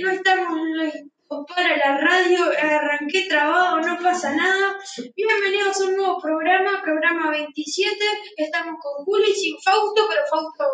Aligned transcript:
no 0.00 0.10
estamos 0.10 1.46
para 1.48 1.76
la 1.76 1.98
radio, 1.98 2.38
arranqué 2.60 3.26
trabado, 3.28 3.80
no 3.80 3.98
pasa 4.02 4.34
nada. 4.34 4.76
Bienvenidos 5.16 5.80
a 5.80 5.84
un 5.84 5.96
nuevo 5.96 6.20
programa, 6.20 6.82
programa 6.82 7.30
27. 7.30 7.96
Estamos 8.36 8.74
con 8.80 9.04
Juli, 9.04 9.32
sin 9.32 9.58
Fausto, 9.58 10.06
pero 10.08 10.20
Fausto 10.28 10.64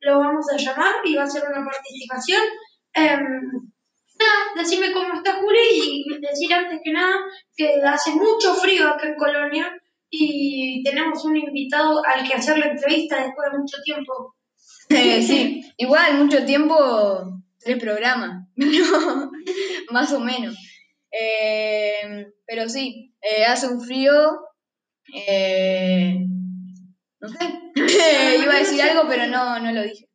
lo 0.00 0.18
vamos 0.18 0.46
a 0.52 0.56
llamar 0.56 0.94
y 1.04 1.14
va 1.14 1.22
a 1.22 1.26
hacer 1.26 1.44
una 1.48 1.64
participación. 1.64 2.42
Em, 2.92 3.50
nada, 4.18 4.40
decime 4.56 4.92
cómo 4.92 5.14
está 5.14 5.34
Juli 5.40 5.58
y 5.72 6.20
decir 6.20 6.52
antes 6.52 6.80
que 6.84 6.92
nada 6.92 7.16
que 7.56 7.80
hace 7.82 8.12
mucho 8.12 8.54
frío 8.54 8.88
acá 8.88 9.08
en 9.08 9.16
Colonia 9.16 9.72
y 10.10 10.82
tenemos 10.84 11.24
un 11.24 11.36
invitado 11.36 12.02
al 12.04 12.26
que 12.28 12.34
hacer 12.34 12.58
la 12.58 12.66
entrevista 12.66 13.16
después 13.16 13.50
de 13.50 13.58
mucho 13.58 13.76
tiempo. 13.82 14.34
Eh, 14.88 15.22
sí, 15.22 15.62
igual 15.78 16.18
mucho 16.18 16.44
tiempo, 16.44 17.35
tres 17.66 17.78
programas, 17.78 18.46
más 19.90 20.12
o 20.12 20.20
menos. 20.20 20.56
Eh, 21.10 22.26
pero 22.46 22.68
sí, 22.68 23.14
eh, 23.20 23.44
hace 23.44 23.66
un 23.68 23.80
frío, 23.80 24.12
eh, 25.14 26.16
no 27.20 27.28
sé, 27.28 27.38
iba 28.42 28.54
a 28.54 28.58
decir 28.58 28.82
algo, 28.82 29.08
pero 29.08 29.26
no, 29.26 29.58
no 29.60 29.72
lo 29.72 29.82
dije. 29.82 30.08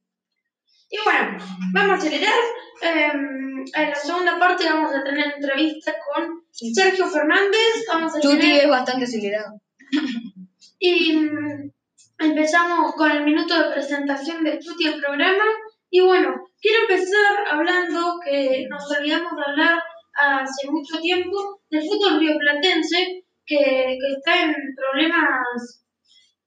Y 0.89 0.97
bueno, 1.05 1.37
vamos 1.73 1.91
a 1.91 1.95
acelerar. 1.95 2.33
Em, 2.81 3.63
en 3.75 3.89
la 3.89 3.95
segunda 3.95 4.37
parte 4.39 4.65
vamos 4.65 4.91
a 4.93 5.03
tener 5.03 5.33
entrevista 5.35 5.93
con 6.13 6.43
Sergio 6.51 7.07
Fernández. 7.07 7.85
Vamos 7.87 8.15
a 8.15 8.19
Tuti 8.19 8.37
tener- 8.39 8.63
es 8.63 8.69
bastante 8.69 9.05
acelerado. 9.05 9.61
Y 10.83 11.13
mm, 11.15 11.71
empezamos 12.19 12.95
con 12.95 13.11
el 13.11 13.23
minuto 13.23 13.53
de 13.55 13.71
presentación 13.71 14.43
de 14.43 14.57
Tuti 14.57 14.87
el 14.87 14.99
programa. 14.99 15.43
Y 15.93 15.99
bueno, 15.99 16.33
quiero 16.61 16.83
empezar 16.83 17.45
hablando 17.51 18.17
que 18.23 18.65
nos 18.69 18.89
olvidamos 18.97 19.33
de 19.35 19.43
hablar 19.45 19.83
hace 20.13 20.69
mucho 20.69 20.99
tiempo 21.01 21.61
del 21.69 21.81
fútbol 21.81 22.19
rioplatense, 22.19 23.25
que, 23.45 23.57
que 23.57 24.13
está 24.17 24.43
en 24.43 24.55
problemas. 24.75 25.85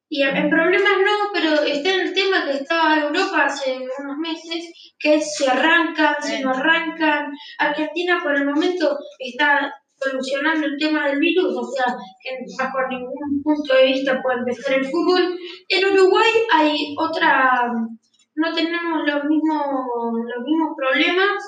Y 0.08 0.22
en, 0.22 0.48
problemas 0.48 0.92
no, 1.04 1.30
pero 1.32 1.62
está 1.62 1.92
en 1.92 2.00
el 2.00 2.14
tema 2.14 2.46
que 2.46 2.52
estaba 2.52 3.00
Europa 3.00 3.44
hace 3.44 3.76
unos 3.76 4.16
meses, 4.16 4.72
que 4.98 5.16
es 5.16 5.44
arrancan, 5.46 6.14
si 6.22 6.42
no 6.42 6.50
arrancan. 6.50 7.26
Argentina 7.58 8.20
por 8.22 8.34
el 8.34 8.46
momento 8.46 8.96
está 9.18 9.74
solucionando 9.96 10.66
el 10.66 10.78
tema 10.78 11.08
del 11.08 11.18
virus, 11.18 11.54
o 11.54 11.64
sea, 11.70 11.94
que 12.22 12.30
bajo 12.58 12.78
ningún 12.88 13.42
punto 13.42 13.74
de 13.74 13.86
vista 13.86 14.20
puede 14.22 14.38
empezar 14.38 14.74
el 14.78 14.86
fútbol. 14.86 15.38
En 15.68 15.92
Uruguay 15.92 16.32
hay 16.52 16.94
otra, 16.98 17.70
no 18.36 18.54
tenemos 18.54 19.06
los 19.06 19.24
mismos, 19.24 19.64
los 20.34 20.44
mismos 20.44 20.70
problemas, 20.76 21.38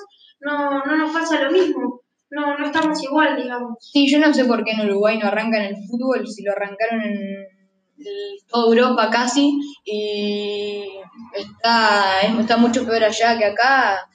no, 0.41 0.85
no 0.85 0.97
nos 0.97 1.11
pasa 1.13 1.41
lo 1.43 1.51
mismo, 1.51 2.01
no, 2.31 2.57
no 2.57 2.65
estamos 2.65 3.01
igual, 3.03 3.35
digamos. 3.41 3.77
Sí, 3.79 4.09
yo 4.09 4.19
no 4.19 4.33
sé 4.33 4.45
por 4.45 4.63
qué 4.63 4.71
en 4.71 4.89
Uruguay 4.89 5.17
no 5.17 5.27
arrancan 5.27 5.63
el 5.63 5.75
fútbol, 5.87 6.27
si 6.27 6.43
lo 6.43 6.51
arrancaron 6.53 7.01
en 7.03 7.45
toda 8.47 8.67
Europa 8.67 9.09
casi, 9.09 9.59
y 9.85 10.83
está, 11.33 12.21
es- 12.21 12.39
está 12.39 12.57
mucho 12.57 12.85
peor 12.85 13.03
allá 13.03 13.37
que 13.37 13.45
acá. 13.45 14.07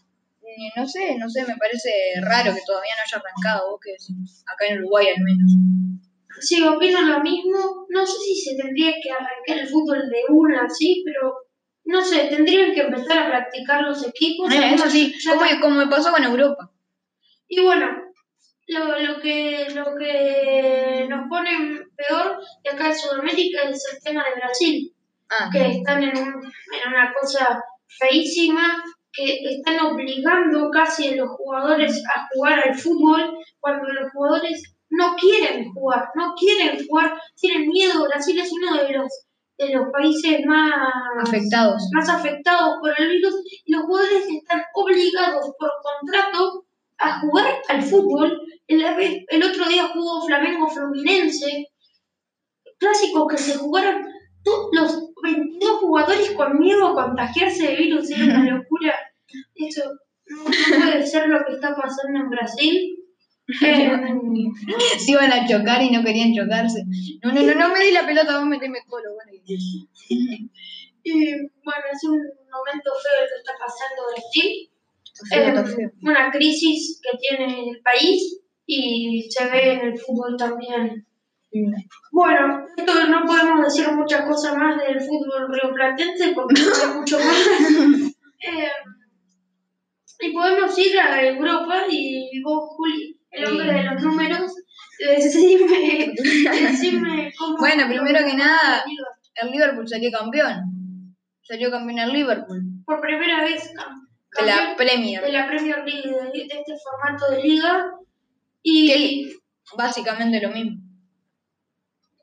Y 0.56 0.68
No 0.78 0.86
sé, 0.86 1.16
no 1.18 1.28
sé, 1.30 1.46
me 1.46 1.56
parece 1.56 1.90
raro 2.20 2.52
que 2.54 2.60
todavía 2.66 2.92
no 2.96 3.02
haya 3.02 3.22
arrancado, 3.22 3.70
vos 3.70 3.80
decís, 3.84 4.44
acá 4.52 4.66
en 4.66 4.78
Uruguay 4.80 5.06
al 5.16 5.22
menos. 5.24 5.50
Sí, 6.40 6.62
opino 6.62 7.00
lo 7.02 7.20
mismo, 7.20 7.86
no 7.88 8.04
sé 8.06 8.18
si 8.18 8.34
se 8.36 8.56
tendría 8.56 8.92
que 9.02 9.10
arrancar 9.10 9.58
el 9.64 9.68
fútbol 9.68 9.98
de 10.10 10.22
una, 10.30 10.68
sí, 10.68 11.02
pero 11.04 11.32
no 11.84 12.02
sé, 12.02 12.28
tendrían 12.28 12.72
que 12.74 12.80
empezar 12.82 13.18
a 13.18 13.28
practicar 13.28 13.82
los 13.82 14.06
equipos. 14.06 14.50
Eso 14.74 14.88
sí, 14.90 15.14
como, 15.28 15.44
como 15.60 15.76
me 15.76 15.86
pasó 15.88 16.10
con 16.12 16.22
Europa. 16.24 16.70
Y 17.48 17.60
bueno, 17.62 17.86
lo, 18.68 18.98
lo, 19.00 19.20
que, 19.20 19.68
lo 19.74 19.96
que 19.96 21.06
nos 21.08 21.28
pone 21.28 21.50
peor 21.96 22.38
de 22.64 22.70
acá 22.70 22.86
en 22.88 22.98
Sudamérica 22.98 23.62
es 23.68 23.84
el 23.92 24.02
tema 24.02 24.24
de 24.24 24.34
Brasil, 24.36 24.94
Ah, 25.34 25.48
que 25.50 25.66
están 25.78 26.02
en, 26.02 26.10
un- 26.16 26.44
en 26.44 26.88
una 26.88 27.12
cosa 27.18 27.58
feísima, 27.86 28.82
que 29.12 29.38
están 29.56 29.80
obligando 29.80 30.70
casi 30.70 31.08
a 31.08 31.16
los 31.16 31.30
jugadores 31.30 32.02
a 32.14 32.28
jugar 32.34 32.62
al 32.68 32.74
fútbol 32.74 33.38
cuando 33.60 33.88
los 33.92 34.12
jugadores 34.12 34.74
no 34.90 35.14
quieren 35.16 35.72
jugar, 35.72 36.08
no 36.14 36.34
quieren 36.34 36.86
jugar, 36.86 37.18
tienen 37.40 37.66
miedo. 37.68 38.04
Brasil 38.08 38.38
es 38.38 38.52
uno 38.52 38.76
de 38.82 38.92
los, 38.92 39.08
de 39.58 39.74
los 39.74 39.88
países 39.92 40.44
más 40.46 40.72
afectados. 41.26 41.88
más 41.92 42.08
afectados 42.08 42.78
por 42.80 42.92
el 42.98 43.08
virus 43.08 43.34
y 43.64 43.72
los 43.72 43.82
jugadores 43.84 44.26
están 44.28 44.62
obligados 44.74 45.52
por 45.58 45.70
contrato 45.82 46.64
a 46.98 47.20
jugar 47.20 47.62
al 47.68 47.82
fútbol. 47.82 48.40
El, 48.66 48.82
el 49.28 49.42
otro 49.42 49.68
día 49.68 49.88
jugó 49.92 50.24
Flamengo 50.26 50.68
Fluminense, 50.68 51.68
clásicos 52.78 53.26
que 53.28 53.38
se 53.38 53.58
jugaron 53.58 54.06
todos 54.42 54.68
los 54.72 55.10
22 55.22 55.70
jugadores 55.78 56.30
con 56.32 56.58
miedo 56.58 56.88
a 56.88 56.94
contagiarse 56.94 57.68
de 57.68 57.76
virus, 57.76 58.10
es 58.10 58.20
una 58.20 58.44
locura. 58.56 58.94
Eso 59.54 59.84
no, 60.26 60.44
no 60.44 60.84
puede 60.84 61.06
ser 61.06 61.28
lo 61.28 61.44
que 61.44 61.52
está 61.52 61.74
pasando 61.76 62.20
en 62.20 62.30
Brasil. 62.30 63.01
Se 63.58 65.10
iban 65.12 65.32
a 65.32 65.46
chocar 65.46 65.82
y 65.82 65.90
no 65.90 66.04
querían 66.04 66.34
chocarse. 66.34 66.84
No, 67.22 67.32
no, 67.32 67.42
no, 67.42 67.54
no 67.54 67.68
me 67.72 67.84
di 67.84 67.92
la 67.92 68.06
pelota, 68.06 68.38
vos 68.38 68.46
meteme 68.46 68.78
todo 68.88 69.00
lo 69.00 69.14
bueno 69.14 69.32
y 71.04 71.32
bueno, 71.64 71.84
es 71.92 72.04
un 72.04 72.16
momento 72.16 72.90
feo 73.02 73.22
el 73.22 73.28
que 73.28 73.38
está 73.38 73.52
pasando 73.58 74.02
Brasil. 74.12 74.70
Eh, 75.30 75.90
una 76.02 76.30
crisis 76.30 77.00
que 77.02 77.18
tiene 77.18 77.70
el 77.70 77.80
país 77.82 78.40
y 78.66 79.28
se 79.28 79.44
ve 79.46 79.72
en 79.74 79.80
el 79.80 79.98
fútbol 79.98 80.36
también. 80.36 81.06
Bueno, 82.12 82.66
esto 82.76 83.06
no 83.08 83.26
podemos 83.26 83.62
decir 83.64 83.92
muchas 83.92 84.24
cosas 84.26 84.56
más 84.56 84.78
del 84.78 85.00
fútbol 85.00 85.52
rioplatense 85.52 86.32
porque 86.34 86.62
no 86.62 86.70
hay 86.74 86.98
mucho 86.98 87.18
más. 87.18 88.12
Eh, 88.44 88.66
y 90.18 90.32
podemos 90.32 90.76
ir 90.76 90.98
a 90.98 91.22
Europa 91.24 91.84
y 91.88 92.42
vos, 92.42 92.70
Juli, 92.74 93.21
el 93.32 93.46
hombre 93.46 93.72
de 93.72 93.82
los 93.84 94.02
números, 94.02 94.52
decime, 94.98 96.14
decime 96.16 97.32
cómo... 97.38 97.56
Bueno, 97.58 97.86
primero 97.88 98.24
que 98.26 98.34
nada-. 98.34 98.84
El 99.34 99.50
Liverpool 99.50 99.88
salió 99.88 100.10
campeón. 100.10 101.16
Salió 101.42 101.70
campeón 101.70 101.98
el 101.98 102.12
Liverpool. 102.12 102.62
Por 102.84 103.00
primera 103.00 103.42
vez 103.42 103.72
De 104.38 104.46
la 104.46 104.74
Premier. 104.76 105.22
de 105.22 105.32
la 105.32 105.46
Premier 105.46 105.84
League, 105.84 106.08
de, 106.08 106.30
de 106.32 106.44
este 106.44 106.74
formato 106.82 107.30
de 107.30 107.42
liga. 107.42 107.90
Y 108.62 109.32
Básicamente 109.76 110.40
lo 110.40 110.50
mismo. 110.50 110.82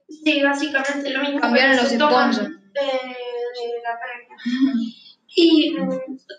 Sí, 0.08 0.42
básicamente 0.42 1.10
lo 1.10 1.22
mismo. 1.22 1.40
Cambiaron 1.40 1.78
los 1.78 1.90
sponsors. 1.90 2.50
De, 2.50 2.82
de 2.82 3.82
la 3.84 4.00
Premier. 4.00 4.40
Y 5.36 5.72
mm, 5.72 5.90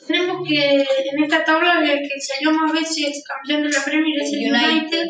tenemos 0.07 0.49
que, 0.49 0.81
en 0.81 1.25
esta 1.25 1.45
tabla, 1.45 1.81
el 1.81 2.01
que 2.01 2.21
salió 2.21 2.53
más 2.53 2.73
veces 2.73 3.23
campeón 3.27 3.63
de 3.63 3.71
la 3.71 3.85
Premier 3.85 4.21
es 4.21 4.33
el 4.33 4.51
United. 4.51 4.73
United, 4.79 5.07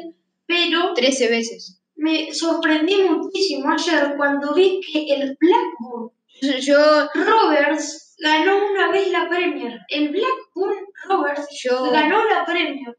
pero 0.46 0.94
13 0.94 1.28
veces. 1.28 1.80
me 1.96 2.32
sorprendí 2.32 2.96
muchísimo 3.02 3.72
ayer 3.72 4.14
cuando 4.16 4.54
vi 4.54 4.80
que 4.80 5.14
el 5.14 5.36
Blackburn 5.38 6.10
Yo, 6.60 7.08
Rovers 7.14 8.14
ganó 8.18 8.56
una 8.70 8.90
vez 8.90 9.10
la 9.10 9.28
Premier. 9.28 9.78
El 9.88 10.08
Blackburn 10.08 10.86
Rovers 11.08 11.46
yo, 11.62 11.90
ganó 11.90 12.24
la 12.28 12.44
Premier. 12.44 12.96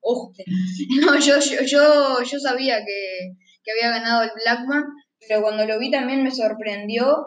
ojo. 0.00 0.32
No, 1.00 1.18
yo, 1.18 1.38
yo, 1.40 1.62
yo, 1.64 2.22
yo 2.22 2.38
sabía 2.38 2.78
que, 2.78 3.32
que 3.62 3.72
había 3.72 3.98
ganado 3.98 4.22
el 4.22 4.30
Blackburn, 4.34 4.84
pero 5.26 5.42
cuando 5.42 5.66
lo 5.66 5.78
vi 5.78 5.90
también 5.90 6.22
me 6.22 6.30
sorprendió. 6.30 7.26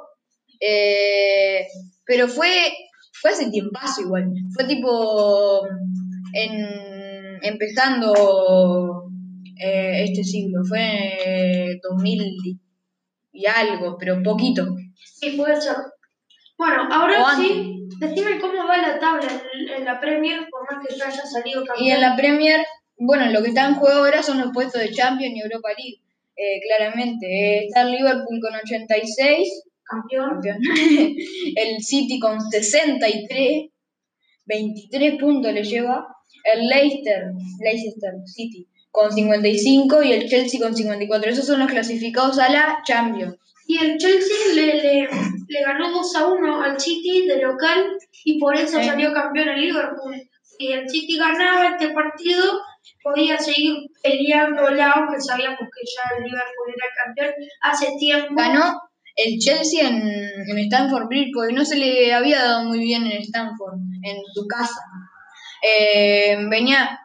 Eh, 0.59 1.65
pero 2.09 2.27
fue, 2.27 2.73
fue 3.21 3.29
hace 3.29 3.51
tiempazo 3.51 4.01
igual. 4.01 4.33
Fue 4.55 4.65
tipo 4.65 5.61
en, 6.33 7.37
empezando 7.43 9.11
eh, 9.63 10.05
este 10.05 10.23
siglo. 10.23 10.63
Fue 10.67 11.69
en 11.73 11.79
2000 11.79 12.59
y 13.31 13.45
algo, 13.45 13.95
pero 13.99 14.23
poquito. 14.23 14.75
Sí, 15.05 15.37
puede 15.37 15.61
ser. 15.61 15.75
Bueno, 16.57 16.87
ahora 16.91 17.21
O 17.21 17.27
antes. 17.27 17.47
sí, 17.47 17.79
decime 17.99 18.39
cómo 18.41 18.67
va 18.67 18.77
la 18.77 18.97
tabla 18.97 19.27
en, 19.53 19.69
en 19.69 19.85
la 19.85 19.99
Premier, 19.99 20.47
por 20.49 20.63
más 20.63 20.83
que 20.83 20.95
ya 20.95 21.09
haya 21.09 21.23
salido 21.27 21.63
campeón. 21.63 21.87
Y 21.87 21.91
en 21.91 22.01
la 22.01 22.15
Premier, 22.15 22.65
bueno, 22.97 23.31
lo 23.31 23.43
que 23.43 23.49
está 23.49 23.67
en 23.67 23.75
juego 23.75 23.99
ahora 23.99 24.23
son 24.23 24.39
los 24.41 24.49
puestos 24.51 24.81
de 24.81 24.91
Champions 24.91 25.35
y 25.35 25.41
Europa 25.41 25.69
League, 25.77 26.01
eh, 26.35 26.59
claramente. 26.67 27.27
Eh, 27.27 27.65
está 27.67 27.83
el 27.83 27.91
Liverpool 27.91 28.39
con 28.41 28.55
86, 28.55 29.68
campeón. 29.89 30.29
campeón. 30.29 30.57
el 31.55 31.81
City 31.81 32.19
con 32.19 32.39
63, 32.41 33.69
23 34.45 35.19
puntos 35.19 35.53
le 35.53 35.63
lleva. 35.63 36.07
El 36.43 36.67
Leicester, 36.67 37.31
Leicester 37.63 38.13
City 38.25 38.67
con 38.91 39.11
55 39.11 40.03
y 40.03 40.13
el 40.13 40.29
Chelsea 40.29 40.59
con 40.59 40.75
54. 40.75 41.29
Esos 41.31 41.45
son 41.45 41.59
los 41.59 41.69
clasificados 41.69 42.39
a 42.39 42.49
la 42.49 42.81
Champions. 42.85 43.35
Y 43.67 43.77
el 43.77 43.97
Chelsea 43.97 44.35
le, 44.55 44.81
le, 44.81 45.09
le 45.47 45.61
ganó 45.63 45.91
2 45.91 46.15
a 46.15 46.27
1 46.27 46.61
al 46.63 46.79
City 46.79 47.27
de 47.27 47.39
local 47.41 47.97
y 48.23 48.39
por 48.39 48.55
eso 48.55 48.79
Sí. 48.79 48.85
salió 48.85 49.13
campeón 49.13 49.49
el 49.49 49.61
Liverpool. 49.61 50.15
si 50.41 50.71
el 50.71 50.89
City 50.89 51.17
ganaba 51.17 51.69
este 51.69 51.89
partido, 51.93 52.43
podía 53.03 53.37
seguir 53.37 53.75
peleando 54.01 54.61
aunque 54.61 55.19
sabíamos 55.21 55.59
que 55.59 55.85
ya 55.85 56.17
el 56.17 56.23
Liverpool 56.23 56.73
era 56.75 57.05
campeón 57.05 57.33
hace 57.61 57.87
tiempo. 57.99 58.33
Ganó 58.35 58.81
el 59.25 59.37
Chelsea 59.39 59.87
en, 59.87 60.01
en 60.01 60.57
Stanford 60.59 61.07
Bridge 61.07 61.31
porque 61.33 61.53
no 61.53 61.65
se 61.65 61.75
le 61.75 62.13
había 62.13 62.43
dado 62.43 62.63
muy 62.63 62.79
bien 62.79 63.05
en 63.05 63.21
Stanford, 63.21 63.79
en 64.03 64.17
su 64.33 64.47
casa. 64.47 64.81
Eh, 65.61 66.37
venía, 66.49 66.99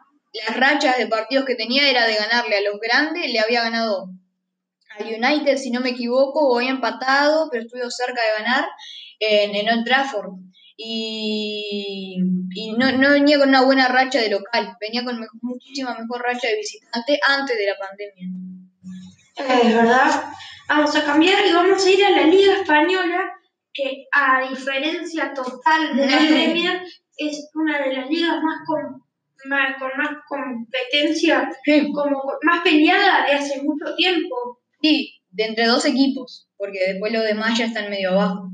las 0.47 0.57
rachas 0.57 0.97
de 0.97 1.07
partidos 1.07 1.45
que 1.45 1.55
tenía 1.55 1.89
era 1.89 2.07
de 2.07 2.15
ganarle 2.15 2.57
a 2.57 2.61
los 2.61 2.79
grandes, 2.79 3.31
le 3.31 3.39
había 3.39 3.63
ganado 3.63 4.09
al 4.97 5.07
United, 5.07 5.57
si 5.57 5.71
no 5.71 5.81
me 5.81 5.89
equivoco, 5.89 6.47
o 6.47 6.57
había 6.57 6.71
empatado, 6.71 7.49
pero 7.51 7.63
estuvo 7.63 7.89
cerca 7.89 8.21
de 8.21 8.43
ganar 8.43 8.65
en, 9.19 9.55
en 9.55 9.69
Old 9.69 9.85
Trafford. 9.85 10.31
Y, 10.77 12.17
no, 12.77 13.09
venía 13.11 13.39
con 13.39 13.49
una 13.49 13.63
buena 13.63 13.87
racha 13.87 14.19
de 14.19 14.29
local, 14.29 14.75
venía 14.79 15.03
con 15.03 15.19
muchísima 15.41 15.97
mejor 15.97 16.21
racha 16.21 16.47
de 16.47 16.57
visitante 16.57 17.19
antes 17.27 17.57
de 17.57 17.65
la 17.65 17.77
pandemia. 17.77 18.27
Es 19.65 19.75
verdad. 19.75 20.23
Vamos 20.67 20.95
a 20.95 21.05
cambiar 21.05 21.45
y 21.45 21.53
vamos 21.53 21.85
a 21.85 21.89
ir 21.89 22.03
a 22.03 22.09
la 22.09 22.23
Liga 22.23 22.55
Española, 22.55 23.31
que 23.73 24.05
a 24.11 24.49
diferencia 24.49 25.33
total 25.33 25.95
de 25.95 26.07
la 26.07 26.17
Premier, 26.17 26.83
es 27.17 27.49
una 27.53 27.83
de 27.83 27.93
las 27.93 28.09
ligas 28.09 28.41
más 28.41 28.59
con 28.65 29.05
más, 29.45 29.77
con 29.77 29.91
más 29.95 30.09
competencia, 30.27 31.49
como 31.93 32.23
más 32.41 32.63
peleada 32.63 33.25
de 33.25 33.33
hace 33.33 33.61
mucho 33.61 33.95
tiempo. 33.95 34.59
Sí, 34.81 35.13
de 35.29 35.45
entre 35.45 35.67
dos 35.67 35.85
equipos, 35.85 36.47
porque 36.57 36.79
después 36.87 37.13
los 37.13 37.23
demás 37.23 37.57
ya 37.57 37.65
están 37.65 37.89
medio 37.89 38.11
abajo. 38.11 38.49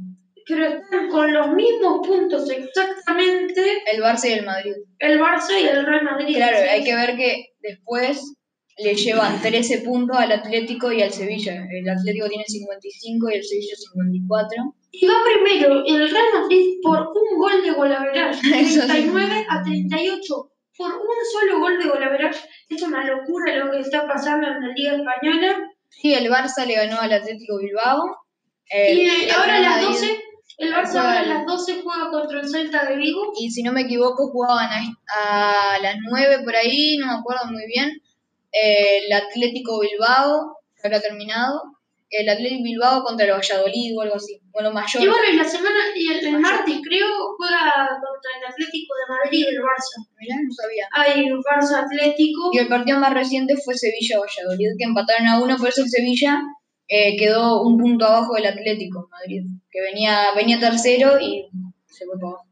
Pero 0.45 0.65
están 0.65 1.07
con 1.07 1.31
los 1.31 1.51
mismos 1.53 2.05
puntos 2.05 2.49
exactamente. 2.49 3.83
El 3.85 4.01
Barça 4.01 4.27
y 4.27 4.33
el 4.33 4.45
Madrid. 4.45 4.73
El 4.99 5.19
Barça 5.19 5.51
y 5.61 5.67
el 5.67 5.85
Real 5.85 6.03
Madrid. 6.03 6.35
Claro, 6.35 6.57
hay 6.57 6.83
que 6.83 6.95
ver 6.95 7.15
que 7.15 7.53
después 7.59 8.35
le 8.77 8.95
llevan 8.95 9.41
13 9.41 9.79
puntos 9.79 10.17
al 10.17 10.31
Atlético 10.31 10.91
y 10.91 11.01
al 11.01 11.11
Sevilla. 11.11 11.65
El 11.69 11.89
Atlético 11.89 12.27
tiene 12.29 12.45
55 12.45 13.29
y 13.29 13.35
el 13.35 13.43
Sevilla 13.43 13.75
54. 13.75 14.75
Y 14.93 15.07
va 15.07 15.13
primero 15.23 15.83
el 15.85 16.09
Real 16.09 16.25
Madrid 16.33 16.79
por 16.83 16.99
un 16.99 17.39
gol 17.39 17.63
de 17.63 17.71
golaveras, 17.71 18.41
39 18.41 19.45
a 19.49 19.63
38. 19.63 20.51
Por 20.77 20.91
un 20.93 21.15
solo 21.31 21.59
gol 21.59 21.77
de 21.77 21.89
golaveras. 21.89 22.43
Es 22.69 22.81
una 22.81 23.05
locura 23.05 23.55
lo 23.57 23.71
que 23.71 23.79
está 23.79 24.07
pasando 24.07 24.47
en 24.47 24.61
la 24.61 24.73
Liga 24.73 24.95
Española. 24.95 25.69
Sí, 25.89 26.13
el 26.13 26.29
Barça 26.29 26.65
le 26.65 26.75
ganó 26.75 26.99
al 26.99 27.11
Atlético 27.11 27.57
Bilbao. 27.59 28.01
y 28.73 29.29
ahora 29.29 29.57
a 29.57 29.59
las 29.59 29.81
12, 29.81 30.23
el 30.57 30.73
Barça 30.73 30.95
ahora 30.95 31.19
a 31.19 31.25
las 31.25 31.45
12 31.45 31.81
juega 31.83 32.09
contra 32.09 32.39
el 32.39 32.49
Celta 32.49 32.85
de 32.85 32.95
Vigo. 32.95 33.33
Y 33.39 33.51
si 33.51 33.61
no 33.61 33.71
me 33.73 33.81
equivoco, 33.81 34.29
jugaban 34.31 34.67
a, 34.67 35.75
a 35.75 35.79
las 35.79 35.95
9 36.09 36.43
por 36.43 36.55
ahí, 36.55 36.97
no 36.97 37.07
me 37.07 37.13
acuerdo 37.13 37.45
muy 37.51 37.67
bien. 37.67 38.01
El 38.51 39.11
Atlético 39.11 39.79
Bilbao, 39.79 40.57
que 40.75 40.87
habrá 40.87 41.01
terminado 41.01 41.61
el 42.11 42.27
Atlético 42.27 42.63
Bilbao 42.63 43.03
contra 43.03 43.25
el 43.25 43.31
Valladolid 43.31 43.97
o 43.97 44.01
algo 44.01 44.15
así. 44.15 44.37
Bueno, 44.51 44.71
mayor. 44.71 45.01
Y 45.01 45.07
bueno, 45.07 45.23
y 45.31 45.37
la 45.37 45.45
semana, 45.45 45.79
y 45.95 46.11
el, 46.11 46.39
martes 46.39 46.79
creo, 46.83 47.07
juega 47.37 47.87
contra 47.87 48.31
el 48.37 48.51
Atlético 48.51 48.93
de 48.95 49.15
Madrid 49.15 49.45
el 49.47 49.61
Barça. 49.61 50.05
Mirá, 50.19 50.35
no 50.43 50.51
sabía. 50.51 50.87
Hay 50.91 51.31
un 51.31 51.41
Barça 51.41 51.85
Atlético. 51.85 52.49
Y 52.51 52.57
el 52.57 52.67
partido 52.67 52.99
más 52.99 53.13
reciente 53.13 53.55
fue 53.55 53.75
Sevilla-Valladolid, 53.75 54.75
que 54.77 54.83
empataron 54.83 55.27
a 55.27 55.41
uno, 55.41 55.57
por 55.57 55.69
eso 55.69 55.83
el 55.83 55.89
Sevilla 55.89 56.41
eh, 56.89 57.15
quedó 57.17 57.63
un 57.63 57.77
punto 57.77 58.05
abajo 58.05 58.35
del 58.35 58.47
Atlético 58.47 59.07
Madrid, 59.09 59.43
que 59.71 59.81
venía, 59.81 60.33
venía 60.35 60.59
tercero 60.59 61.17
y 61.17 61.47
se 61.85 62.05
fue 62.05 62.19
para 62.19 62.33
abajo. 62.33 62.47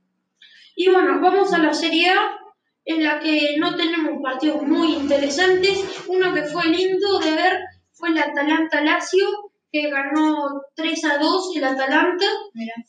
Y 0.78 0.88
bueno, 0.88 1.20
vamos 1.22 1.52
a 1.52 1.58
la 1.58 1.74
Serie 1.74 2.10
A, 2.12 2.40
en 2.90 3.04
la 3.04 3.20
que 3.20 3.56
no 3.60 3.76
tenemos 3.76 4.20
partidos 4.22 4.64
muy 4.64 4.96
interesantes. 4.96 6.04
Uno 6.08 6.34
que 6.34 6.42
fue 6.42 6.66
lindo 6.66 7.20
de 7.20 7.32
ver 7.34 7.60
fue 7.94 8.10
el 8.10 8.18
Atalanta-Lazio, 8.18 9.28
que 9.72 9.92
ganó 9.92 10.64
3 10.76 11.06
a 11.06 11.18
2 11.20 11.56
el 11.58 11.64
Atalanta. 11.66 12.26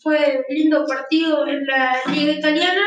Fue 0.02 0.42
un 0.48 0.54
lindo 0.56 0.86
partido 0.86 1.46
en 1.46 1.66
la 1.66 1.98
Liga 2.10 2.32
Italiana. 2.32 2.82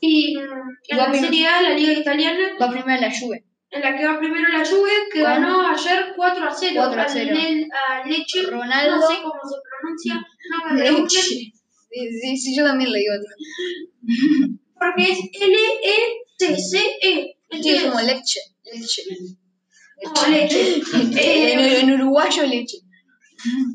Y 0.00 0.36
en 0.36 0.96
la 0.96 1.14
Serie 1.14 1.46
A, 1.46 1.62
la 1.62 1.74
Liga 1.74 1.92
Italiana. 1.92 2.56
Va 2.60 2.70
primero 2.70 3.00
la 3.00 3.12
Juve. 3.16 3.44
En 3.70 3.80
la 3.80 3.96
que 3.96 4.04
va 4.04 4.18
primero 4.18 4.48
la 4.48 4.64
Juve, 4.64 4.90
que 5.12 5.22
ganó 5.22 5.64
ayer 5.68 6.12
4 6.16 6.44
a 6.44 6.52
0. 6.52 6.72
4 6.74 7.02
a 7.02 7.08
0. 7.08 7.36
A 7.72 8.08
Leche. 8.08 8.42
Ronaldo. 8.50 8.96
No 8.96 9.02
sé 9.06 9.14
cómo 9.22 9.40
se 9.44 9.56
pronuncia. 9.70 10.26
No 10.50 10.74
me 10.74 10.90
Leche. 10.90 11.20
Sí, 11.20 12.36
sí, 12.36 12.56
yo 12.56 12.64
también 12.64 12.90
le 12.90 12.98
digo. 12.98 13.14
Porque 14.74 15.12
es 15.12 15.20
L-E-C-C-E. 16.48 17.36
-E. 17.50 17.76
Es 17.76 17.82
como 17.82 18.00
leche. 18.00 18.40
Leche. 18.64 19.02
No, 20.04 20.28
leche. 20.28 20.82
en, 20.94 21.58
en 21.58 21.92
uruguayo 21.92 22.46
leche 22.46 22.78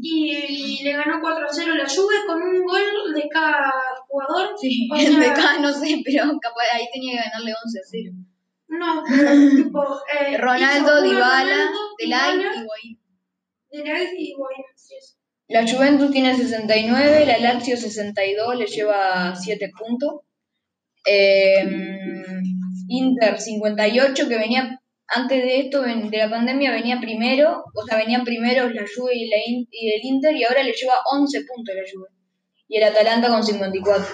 y, 0.02 0.84
le 0.84 0.94
ganó 0.94 1.20
4 1.22 1.46
a 1.46 1.54
0 1.54 1.76
la 1.76 1.90
Juve 1.90 2.16
con 2.26 2.42
un 2.42 2.64
gol 2.64 3.14
de 3.14 3.28
cada 3.30 3.72
jugador. 4.08 4.56
Sí, 4.60 4.90
de 5.20 5.34
cada 5.34 5.60
no 5.60 5.74
sé, 5.74 6.02
pero 6.04 6.38
capaz 6.42 6.64
ahí 6.74 6.88
tenía 6.94 7.22
que 7.22 7.30
ganarle 7.30 7.54
11 7.64 7.80
a 7.80 7.84
0. 7.86 8.12
No, 8.70 9.04
tipo, 9.56 9.84
eh, 10.20 10.38
Ronaldo, 10.38 11.02
Dybala, 11.02 11.72
Delay 11.98 12.38
y 12.38 12.60
Higuaín. 12.60 13.00
Delay 13.72 14.08
y 14.18 14.32
Higuaín, 14.32 14.66
así 14.74 14.96
es. 14.96 15.18
La 15.50 15.66
Juventus 15.66 16.12
tiene 16.12 16.36
69, 16.36 17.26
la 17.26 17.38
Lazio 17.38 17.78
62, 17.78 18.58
le 18.58 18.66
lleva 18.66 19.34
7 19.34 19.72
puntos. 19.78 20.22
Eh, 21.06 21.64
Inter 22.88 23.40
58, 23.40 24.28
que 24.28 24.38
venía 24.38 24.80
antes 25.08 25.42
de 25.42 25.60
esto, 25.62 25.82
de 25.82 26.18
la 26.18 26.30
pandemia, 26.30 26.72
venía 26.72 27.00
primero, 27.00 27.64
o 27.74 27.84
sea, 27.86 27.98
venían 27.98 28.24
primero 28.24 28.70
la 28.70 28.84
Juve 28.84 29.16
y, 29.16 29.30
la 29.30 29.38
y 29.48 29.90
el 29.90 30.02
Inter, 30.04 30.36
y 30.36 30.44
ahora 30.44 30.64
le 30.64 30.74
lleva 30.74 30.96
11 31.12 31.46
puntos 31.46 31.76
la 31.76 31.82
Juve. 31.92 32.10
Y 32.68 32.78
el 32.78 32.84
Atalanta 32.84 33.30
con 33.30 33.44
54. 33.44 34.06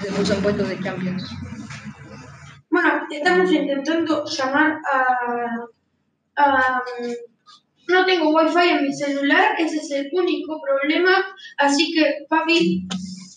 Se 0.00 0.12
puso 0.12 0.34
en 0.34 0.42
puestos 0.42 0.68
de 0.68 0.80
Champions. 0.80 1.24
Bueno, 2.70 3.00
estamos 3.10 3.50
intentando 3.50 4.24
llamar 4.26 4.76
a, 4.92 5.64
a 6.36 6.82
no 7.88 8.04
tengo 8.04 8.30
wifi 8.30 8.68
en 8.68 8.82
mi 8.82 8.92
celular, 8.92 9.54
ese 9.58 9.78
es 9.78 9.90
el 9.92 10.10
único 10.12 10.60
problema, 10.60 11.24
así 11.56 11.90
que 11.92 12.26
papi, 12.28 12.86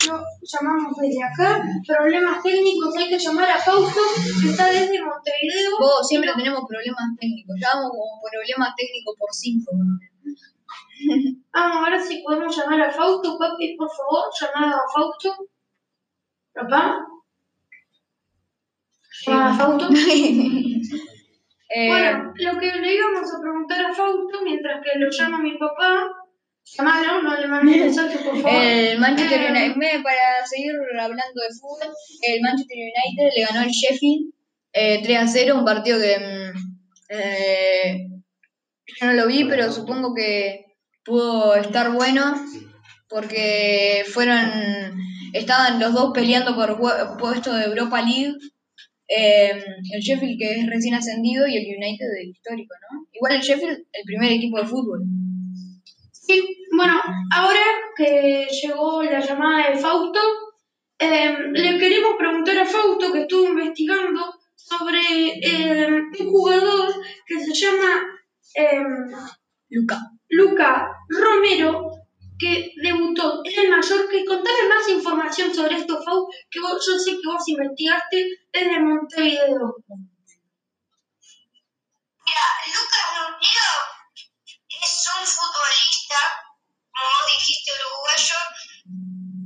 lo 0.07 0.23
llamamos 0.41 0.97
desde 0.97 1.23
acá. 1.23 1.63
Problemas 1.85 2.43
técnicos, 2.43 2.95
hay 2.95 3.09
que 3.09 3.17
llamar 3.17 3.49
a 3.49 3.57
Fausto, 3.57 3.99
que 4.41 4.49
está 4.49 4.65
desde 4.67 5.03
Montevideo. 5.03 5.79
Vos, 5.79 6.07
siempre 6.07 6.31
tenemos 6.35 6.61
problemas 6.67 7.17
técnicos, 7.19 7.55
llamamos 7.59 7.91
como 7.91 8.21
problemas 8.31 8.75
técnicos 8.75 9.15
por 9.17 9.33
cinco. 9.33 9.71
Vamos 11.53 11.87
a 11.87 11.89
ver 11.89 12.01
si 12.01 12.21
podemos 12.23 12.55
llamar 12.55 12.81
a 12.81 12.91
Fausto, 12.91 13.37
papi, 13.37 13.75
por 13.75 13.89
favor, 13.89 14.29
llamar 14.39 14.73
a 14.73 14.81
Fausto. 14.93 15.47
¿Papá? 16.53 17.05
¿Llamar 19.25 19.51
a 19.51 19.53
Fausto? 19.53 19.89
Eh, 21.73 21.87
bueno, 21.87 22.33
lo 22.35 22.59
que 22.59 22.69
le 22.69 22.95
íbamos 22.95 23.33
a 23.33 23.39
preguntar 23.39 23.85
a 23.85 23.93
Fausto 23.93 24.41
mientras 24.43 24.83
que 24.83 24.99
lo 24.99 25.09
llama 25.09 25.37
mi 25.37 25.57
papá, 25.57 26.05
llamalo, 26.65 27.21
no 27.21 27.37
le 27.39 27.47
mandes 27.47 27.77
mensaje 27.85 28.17
por 28.19 28.41
favor. 28.41 28.61
El 28.61 28.99
Manchester 28.99 29.41
eh, 29.41 29.51
United, 29.51 30.03
para 30.03 30.45
seguir 30.45 30.71
hablando 30.99 31.41
de 31.41 31.55
fútbol, 31.59 31.93
el 32.21 32.41
Manchester 32.41 32.77
United 32.77 33.35
le 33.35 33.45
ganó 33.45 33.59
al 33.61 33.69
Sheffield 33.69 34.33
eh, 34.73 35.01
3 35.03 35.17
a 35.17 35.27
0, 35.27 35.57
un 35.57 35.65
partido 35.65 35.99
que 35.99 36.17
mm, 36.17 36.81
eh, 37.09 38.07
yo 38.99 39.05
no 39.07 39.13
lo 39.13 39.27
vi, 39.27 39.43
pero 39.45 39.71
supongo 39.71 40.13
que 40.13 40.65
pudo 41.03 41.55
estar 41.55 41.91
bueno 41.91 42.35
porque 43.09 44.05
fueron 44.07 44.99
estaban 45.33 45.79
los 45.79 45.93
dos 45.93 46.11
peleando 46.13 46.55
por 46.55 46.77
puesto 47.17 47.53
de 47.53 47.65
Europa 47.65 48.01
League 48.01 48.37
eh, 49.13 49.51
el 49.91 50.01
Sheffield 50.01 50.39
que 50.39 50.61
es 50.61 50.67
recién 50.67 50.93
ascendido 50.93 51.45
y 51.45 51.57
el 51.57 51.77
United 51.77 52.05
del 52.15 52.29
histórico, 52.29 52.73
¿no? 52.81 53.05
Igual 53.11 53.33
el 53.33 53.41
Sheffield, 53.41 53.79
el 53.91 54.03
primer 54.05 54.31
equipo 54.31 54.57
de 54.57 54.65
fútbol. 54.65 55.01
Sí, 56.21 56.67
bueno, 56.71 57.01
ahora 57.33 57.59
que 57.97 58.47
llegó 58.61 59.01
la 59.01 59.19
llamada 59.19 59.71
de 59.71 59.79
Fausto, 59.79 60.19
eh, 60.99 61.35
le 61.51 61.79
queremos 61.79 62.15
preguntar 62.15 62.59
a 62.59 62.65
Fausto 62.65 63.11
que 63.11 63.21
estuvo 63.21 63.47
investigando 63.47 64.35
sobre 64.55 64.99
eh, 65.41 65.87
un 66.19 66.29
jugador 66.29 66.93
que 67.25 67.39
se 67.39 67.53
llama 67.53 68.05
Luca. 69.69 69.97
Luca 70.29 70.91
Romero, 71.09 71.89
que 72.37 72.71
debutó 72.83 73.41
en 73.43 73.65
el 73.65 73.69
Mallorca. 73.71 74.17
Contame 74.27 74.69
más 74.69 74.87
información 74.89 75.53
sobre 75.53 75.77
esto, 75.77 76.03
Fau, 76.03 76.27
que 76.51 76.59
vos, 76.59 76.85
yo 76.87 76.99
sé 76.99 77.13
que 77.19 77.27
vos 77.27 77.47
investigaste 77.47 78.27
desde 78.53 78.79
Montevideo. 78.79 79.75
Mira, 82.25 82.45
Lucas 82.67 83.05
Romero 83.17 84.00
es 84.81 85.05
un 85.19 85.25
futbolista, 85.25 86.19
como 86.91 87.09
vos 87.09 87.27
dijiste, 87.37 87.71
uruguayo, 87.77 88.39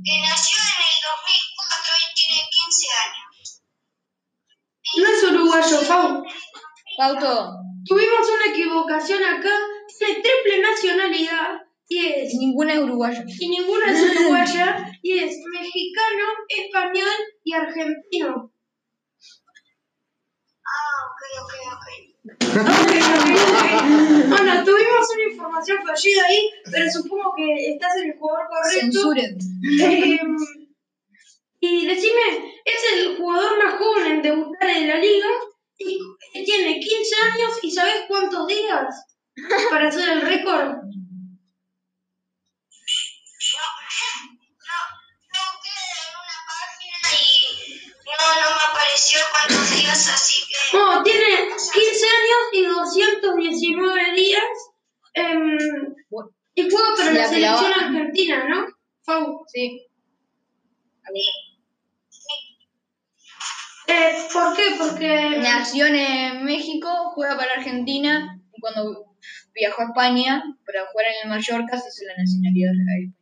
que 0.04 0.14
nació 0.20 0.58
en 0.58 0.80
el 0.82 0.96
2004 1.04 1.92
y 2.00 2.14
tiene 2.14 2.38
15 2.48 2.86
años. 3.04 3.62
No 4.96 5.06
es 5.08 5.22
uruguayo, 5.24 5.88
Pau. 5.88 6.24
Pauto, 6.96 7.66
Tuvimos 7.86 8.28
una 8.28 8.52
equivocación 8.52 9.22
acá. 9.22 9.50
Tiene 9.98 10.20
triple 10.20 10.60
nacionalidad 10.60 11.62
y 11.88 12.06
es 12.06 12.34
ninguna 12.34 12.74
es 12.74 12.80
uruguaya. 12.80 13.24
y 13.26 13.48
ninguna 13.48 13.92
es 13.92 14.02
uruguaya 14.02 14.90
y 15.02 15.18
es 15.18 15.36
mexicano, 15.52 16.24
español 16.48 17.14
y 17.44 17.52
argentino. 17.54 18.52
Ah, 20.64 20.96
ok, 21.06 21.22
ok, 21.44 21.52
ok. 21.74 21.85
Bueno, 22.56 22.64
tuvimos 24.64 25.06
una 25.14 25.24
información 25.30 25.78
fallida 25.86 26.24
ahí, 26.26 26.50
pero 26.70 26.90
supongo 26.90 27.34
que 27.36 27.72
estás 27.72 27.96
en 27.96 28.12
el 28.12 28.18
jugador 28.18 28.46
correcto. 28.48 28.80
Censuren. 28.80 29.36
Eh, 29.78 30.18
y 31.60 31.86
decime, 31.86 32.54
es 32.64 32.92
el 32.94 33.18
jugador 33.18 33.62
más 33.62 33.74
joven 33.74 34.06
en 34.06 34.22
debutar 34.22 34.70
en 34.70 34.88
la 34.88 34.96
liga 34.96 35.28
y 35.78 35.98
tiene 36.44 36.80
15 36.80 37.14
años 37.32 37.58
y 37.62 37.70
¿sabes 37.70 38.04
cuántos 38.08 38.46
días 38.46 39.04
para 39.70 39.88
hacer 39.88 40.08
el 40.08 40.22
récord? 40.22 40.68
No, 40.68 40.80
no, 44.64 44.78
no 45.32 45.42
queda 45.62 45.84
en 46.00 46.12
una 46.22 46.38
página 46.48 46.98
y 47.20 47.22
no, 48.06 48.16
no 48.40 48.48
me 48.56 48.62
apareció 48.70 49.20
cuántos 49.32 49.64
días, 49.76 50.00
así 50.08 50.35
que... 50.70 50.76
No, 50.76 51.02
tiene 51.02 51.24
15 51.48 51.76
años 51.76 52.42
y 52.52 52.62
219 52.64 54.12
días 54.14 54.44
em, 55.14 55.58
y 56.54 56.70
juega 56.70 56.88
para 56.96 57.12
la 57.12 57.20
La 57.20 57.28
selección 57.28 57.72
argentina, 57.72 58.48
¿no? 58.48 58.66
Fau. 59.04 59.44
Sí. 59.52 59.86
Eh, 63.88 64.14
¿Por 64.32 64.56
qué? 64.56 64.62
Porque... 64.78 65.38
Nació 65.38 65.86
en 65.86 66.44
México, 66.44 66.88
juega 67.14 67.36
para 67.36 67.54
Argentina 67.54 68.40
y 68.52 68.60
cuando 68.60 69.14
viajó 69.54 69.82
a 69.82 69.86
España 69.86 70.42
para 70.66 70.86
jugar 70.86 71.06
en 71.06 71.14
el 71.24 71.28
Mallorca 71.28 71.78
se 71.78 71.88
hizo 71.88 72.04
la 72.06 72.22
nacionalidad 72.22 72.72
ahí. 72.94 73.12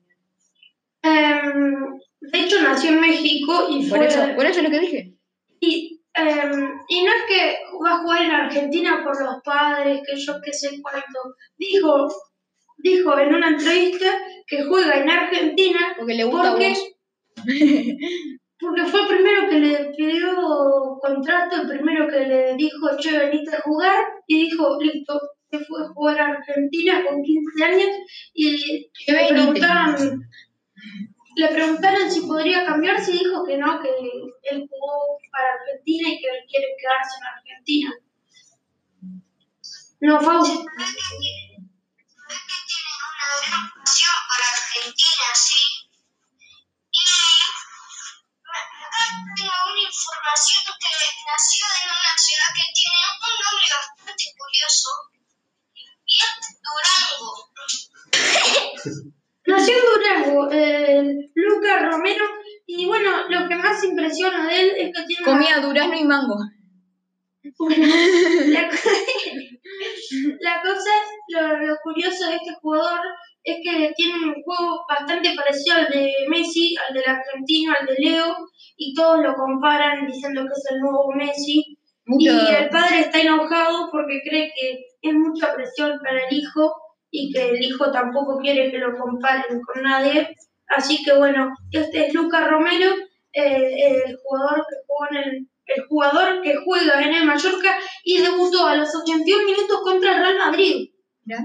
em, 1.02 1.98
de 2.20 2.40
hecho, 2.40 2.62
nació 2.62 2.90
en 2.90 3.00
México 3.00 3.66
y 3.70 3.86
Por 3.88 3.98
fue... 3.98 4.06
eso, 4.06 4.20
por 4.34 4.46
eso 4.46 4.60
es 4.60 4.64
lo 4.64 4.70
que 4.70 4.80
dije. 4.80 5.13
Y, 6.16 6.21
em, 6.21 6.80
y 6.88 7.02
no 7.02 7.11
es 7.12 7.23
que 7.28 7.59
va 7.85 7.94
a 7.94 7.99
jugar 7.99 8.23
en 8.23 8.30
Argentina 8.30 9.02
por 9.04 9.21
los 9.21 9.42
padres, 9.44 10.00
que 10.06 10.16
yo 10.16 10.35
qué 10.42 10.52
sé 10.52 10.80
cuánto. 10.80 11.35
Dijo, 11.56 12.09
dijo 12.78 13.18
en 13.18 13.35
una 13.35 13.49
entrevista 13.49 14.06
que 14.47 14.64
juega 14.64 15.00
en 15.00 15.11
Argentina 15.11 15.94
Porque 15.97 16.14
le 16.14 16.25
gusta 16.25 16.49
a 16.49 16.52
porque, 16.52 16.75
porque 18.61 18.85
fue 18.85 19.00
el 19.00 19.09
primero 19.09 19.49
que 19.49 19.59
le 19.59 19.92
pidió 19.97 20.99
contrato, 21.00 21.62
el 21.62 21.68
primero 21.68 22.09
que 22.09 22.21
le 22.21 22.54
dijo, 22.56 22.97
che, 22.99 23.18
veniste 23.18 23.56
a 23.56 23.62
jugar, 23.62 24.04
y 24.26 24.44
dijo, 24.44 24.78
listo, 24.80 25.21
se 25.50 25.59
fue 25.64 25.83
a 25.83 25.88
jugar 25.88 26.21
a 26.21 26.26
Argentina 26.28 27.02
con 27.06 27.23
15 27.23 27.64
años 27.64 27.88
y 28.33 28.90
le 29.06 29.33
benite. 29.33 29.66
Le 31.36 31.48
preguntaron 31.48 32.10
si 32.10 32.20
podría 32.22 32.64
cambiarse 32.64 33.10
y 33.12 33.18
dijo 33.18 33.44
que 33.44 33.56
no, 33.56 33.80
que 33.80 33.88
él 33.88 34.68
jugó 34.70 35.18
para 35.32 35.48
Argentina 35.60 36.08
y 36.08 36.20
que 36.20 36.28
él 36.28 36.44
quiere 36.48 36.66
quedarse 36.78 37.16
en 37.18 37.24
Argentina. 37.26 37.90
No, 40.00 40.20
Fausto. 40.20 40.64
Que 40.64 40.84
tienen, 41.18 41.70
una 43.04 43.28
gran 43.46 43.64
pasión 43.74 44.16
por 44.28 44.40
Argentina, 44.44 45.28
sí. 45.34 45.62
Y 46.92 47.00
me- 47.08 47.44
acá 48.44 49.32
tengo 49.36 49.58
una 49.72 49.82
información 49.82 50.62
que 50.78 50.92
nació 51.26 51.64
en 51.82 51.88
una 51.90 52.14
ciudad 52.16 52.50
que 52.54 52.66
tiene 52.74 53.00
un 53.24 53.34
nombre 53.42 53.66
bastante 53.74 54.26
curioso. 54.38 54.90
Y 56.06 56.14
es 56.20 56.32
Durango. 56.62 57.30
Nació 59.46 59.74
en 59.74 60.24
Durango, 60.24 60.48
eh, 60.52 61.30
Lucas 61.34 61.82
Romero, 61.92 62.24
y 62.66 62.86
bueno, 62.86 63.28
lo 63.28 63.46
que 63.48 63.56
más 63.56 63.84
impresiona 63.84 64.46
de 64.46 64.60
él 64.60 64.72
es 64.76 64.90
que 64.94 65.04
tiene 65.06 65.22
una- 65.30 65.32
Comía 65.38 65.60
durazno 65.60 65.94
y 65.96 66.04
mango. 66.04 66.34
Bueno, 67.58 67.86
la, 68.46 68.68
co- 68.70 68.76
la 70.40 70.62
cosa, 70.62 70.90
lo, 71.28 71.58
lo 71.66 71.76
curioso 71.82 72.26
de 72.30 72.36
este 72.36 72.54
jugador 72.60 73.00
es 73.42 73.56
que 73.62 73.92
tiene 73.96 74.14
un 74.14 74.34
juego 74.42 74.80
bastante 74.88 75.34
parecido 75.36 75.76
al 75.76 75.88
de 75.88 76.10
Messi, 76.28 76.74
al 76.88 76.94
del 76.94 77.04
argentino, 77.06 77.74
al 77.78 77.86
de 77.86 77.94
Leo, 77.98 78.34
y 78.78 78.94
todos 78.94 79.20
lo 79.22 79.34
comparan 79.34 80.06
diciendo 80.06 80.42
que 80.42 80.52
es 80.52 80.64
el 80.72 80.80
nuevo 80.80 81.12
Messi. 81.14 81.76
Mucho, 82.06 82.24
Y 82.32 82.54
el 82.54 82.68
padre 82.70 83.00
está 83.00 83.20
enojado 83.20 83.88
porque 83.90 84.20
cree 84.28 84.50
que 84.54 84.84
es 85.02 85.14
mucha 85.14 85.54
presión 85.54 85.98
para 86.02 86.26
el 86.26 86.34
hijo 86.36 86.72
y 87.16 87.30
que 87.33 87.50
el 87.50 87.62
hijo 87.62 87.92
tampoco 87.92 88.38
quiere 88.38 88.73
que 88.73 88.78
lo 88.78 88.99
comparen 88.99 89.61
con 89.62 89.83
nadie. 89.85 90.37
Así 90.66 91.00
que 91.04 91.12
bueno, 91.14 91.54
este 91.71 92.09
es 92.09 92.14
Lucas 92.14 92.50
Romero, 92.50 92.90
eh, 93.33 94.02
el 94.04 94.16
jugador 94.16 94.66
que 94.68 94.76
jugó 94.85 95.06
en 95.11 95.16
el, 95.16 95.49
el 95.66 95.87
jugador 95.87 96.42
que 96.42 96.56
juega 96.64 97.04
en 97.04 97.14
el 97.14 97.25
Mallorca 97.25 97.78
y 98.02 98.21
debutó 98.21 98.66
a 98.66 98.75
los 98.75 98.88
81 98.92 99.44
minutos 99.44 99.80
contra 99.85 100.14
el 100.14 100.21
Real 100.23 100.38
Madrid. 100.38 100.90
Mirá. 101.23 101.38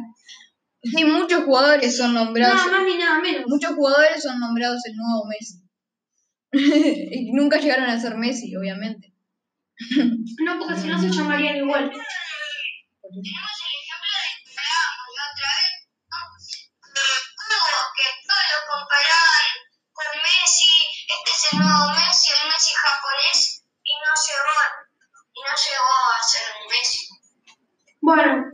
Sí, 0.82 1.06
muchos 1.06 1.44
jugadores 1.44 1.96
son 1.96 2.16
nombrados. 2.16 2.66
Nada 2.66 2.80
más 2.80 2.88
ni 2.88 2.98
nada 2.98 3.20
menos. 3.20 3.44
Muchos 3.46 3.76
jugadores 3.76 4.24
son 4.24 4.40
nombrados 4.40 4.82
el 4.86 4.96
nuevo 4.96 5.26
Messi. 5.28 5.70
y 7.12 7.32
nunca 7.34 7.60
llegaron 7.60 7.92
a 7.92 8.00
ser 8.00 8.18
Messi, 8.18 8.56
obviamente. 8.56 9.14
No, 10.44 10.58
porque 10.58 10.78
si 10.78 10.88
no 10.88 11.00
se 11.00 11.12
llamarían 11.12 11.58
igual. 11.58 11.92
Nuevo 21.58 21.90
Messi, 21.90 22.32
el 22.32 22.48
Messi 22.50 22.74
japonés, 22.76 23.66
y 23.84 23.94
no 23.94 24.12
llegó, 24.26 24.58
y 25.34 25.40
no 25.42 25.54
llegó 25.66 25.94
a 26.14 26.24
ser 26.24 26.42
un 26.62 26.68
Messi. 26.68 27.08
Bueno, 28.02 28.46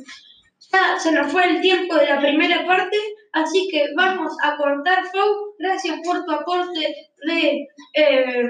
ya 0.71 0.99
se 0.99 1.11
nos 1.11 1.31
fue 1.31 1.45
el 1.45 1.61
tiempo 1.61 1.95
de 1.95 2.07
la 2.07 2.19
primera 2.19 2.65
parte, 2.65 2.97
así 3.33 3.67
que 3.71 3.87
vamos 3.95 4.33
a 4.43 4.57
cortar, 4.57 5.05
Fau. 5.11 5.55
Gracias 5.59 5.99
por 6.03 6.23
tu 6.25 6.31
aporte 6.31 6.95
de 7.25 7.67
eh, 7.93 8.49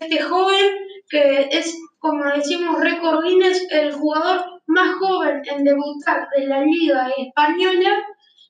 este 0.00 0.22
joven, 0.22 0.78
que 1.08 1.48
es, 1.50 1.76
como 1.98 2.24
decimos, 2.24 2.80
récord 2.80 3.24
el 3.70 3.92
jugador 3.92 4.62
más 4.66 4.96
joven 4.98 5.42
en 5.44 5.64
debutar 5.64 6.28
de 6.36 6.46
la 6.46 6.60
Liga 6.60 7.10
Española. 7.16 7.98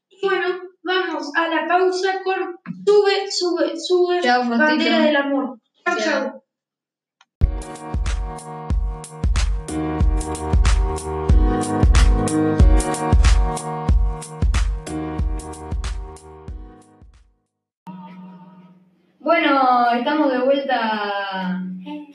Y 0.09 0.27
bueno, 0.27 0.72
vamos 0.83 1.31
a 1.37 1.49
la 1.49 1.67
pausa 1.67 2.23
con 2.23 2.59
Sube, 2.85 3.31
Sube, 3.31 3.77
Sube, 3.77 4.21
Chao. 4.21 4.49
Bandera 4.49 5.01
del 5.01 5.17
Amor. 5.17 5.59
Chao, 5.85 5.97
Chao. 5.99 6.43
Bueno, 19.21 19.93
estamos 19.93 20.33
de 20.33 20.39
vuelta 20.41 21.63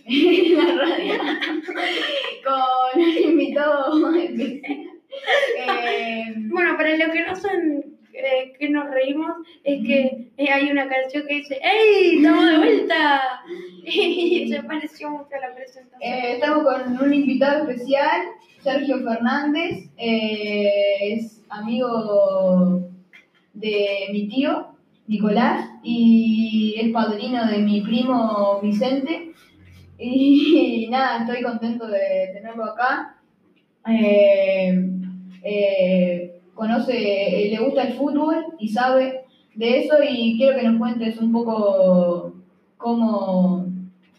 en 0.05 0.57
la 0.57 0.83
radio 0.83 1.17
con 2.43 3.01
un 3.01 3.09
invitado. 3.09 4.13
Eh, 4.15 4.63
Bueno, 6.50 6.75
para 6.77 6.97
los 6.97 7.12
que 7.12 7.25
no 7.25 7.36
son 7.36 7.97
eh, 8.17 8.53
que 8.59 8.69
nos 8.69 8.89
reímos, 8.89 9.36
es 9.63 9.86
que 9.86 10.29
eh, 10.38 10.50
hay 10.50 10.69
una 10.71 10.88
canción 10.88 11.25
que 11.27 11.36
dice 11.36 11.59
¡Ey! 11.62 12.17
¡Estamos 12.17 12.45
de 12.45 12.57
vuelta! 12.57 13.21
Y 13.89 14.50
se 14.50 14.63
pareció 14.63 15.09
mucho 15.09 15.29
a 15.33 15.47
la 15.47 15.55
presentación. 15.55 16.01
eh, 16.01 16.33
estamos 16.33 16.65
con 16.65 17.05
un 17.05 17.13
invitado 17.13 17.69
especial, 17.69 18.21
Sergio 18.62 18.97
Fernández, 19.01 19.89
eh, 19.97 21.13
es 21.13 21.41
amigo 21.50 22.89
de 23.53 24.07
mi 24.12 24.27
tío, 24.27 24.75
Nicolás, 25.07 25.69
y 25.83 26.75
es 26.77 26.91
padrino 26.91 27.47
de 27.47 27.59
mi 27.59 27.81
primo 27.81 28.59
Vicente. 28.62 29.31
Y, 29.97 30.88
nada, 30.91 31.19
estoy 31.21 31.41
contento 31.41 31.88
de 31.88 32.31
tenerlo 32.33 32.65
acá. 32.65 33.17
Eh, 33.89 34.91
eh, 35.43 36.37
conoce, 36.57 36.93
eh, 36.97 37.49
le 37.51 37.59
gusta 37.59 37.83
el 37.83 37.93
fútbol 37.93 38.45
y 38.59 38.67
sabe 38.69 39.21
de 39.55 39.79
eso 39.85 39.95
y 40.07 40.37
quiero 40.37 40.57
que 40.57 40.63
nos 40.67 40.77
cuentes 40.77 41.17
un 41.19 41.31
poco 41.31 42.33
cómo, 42.77 43.65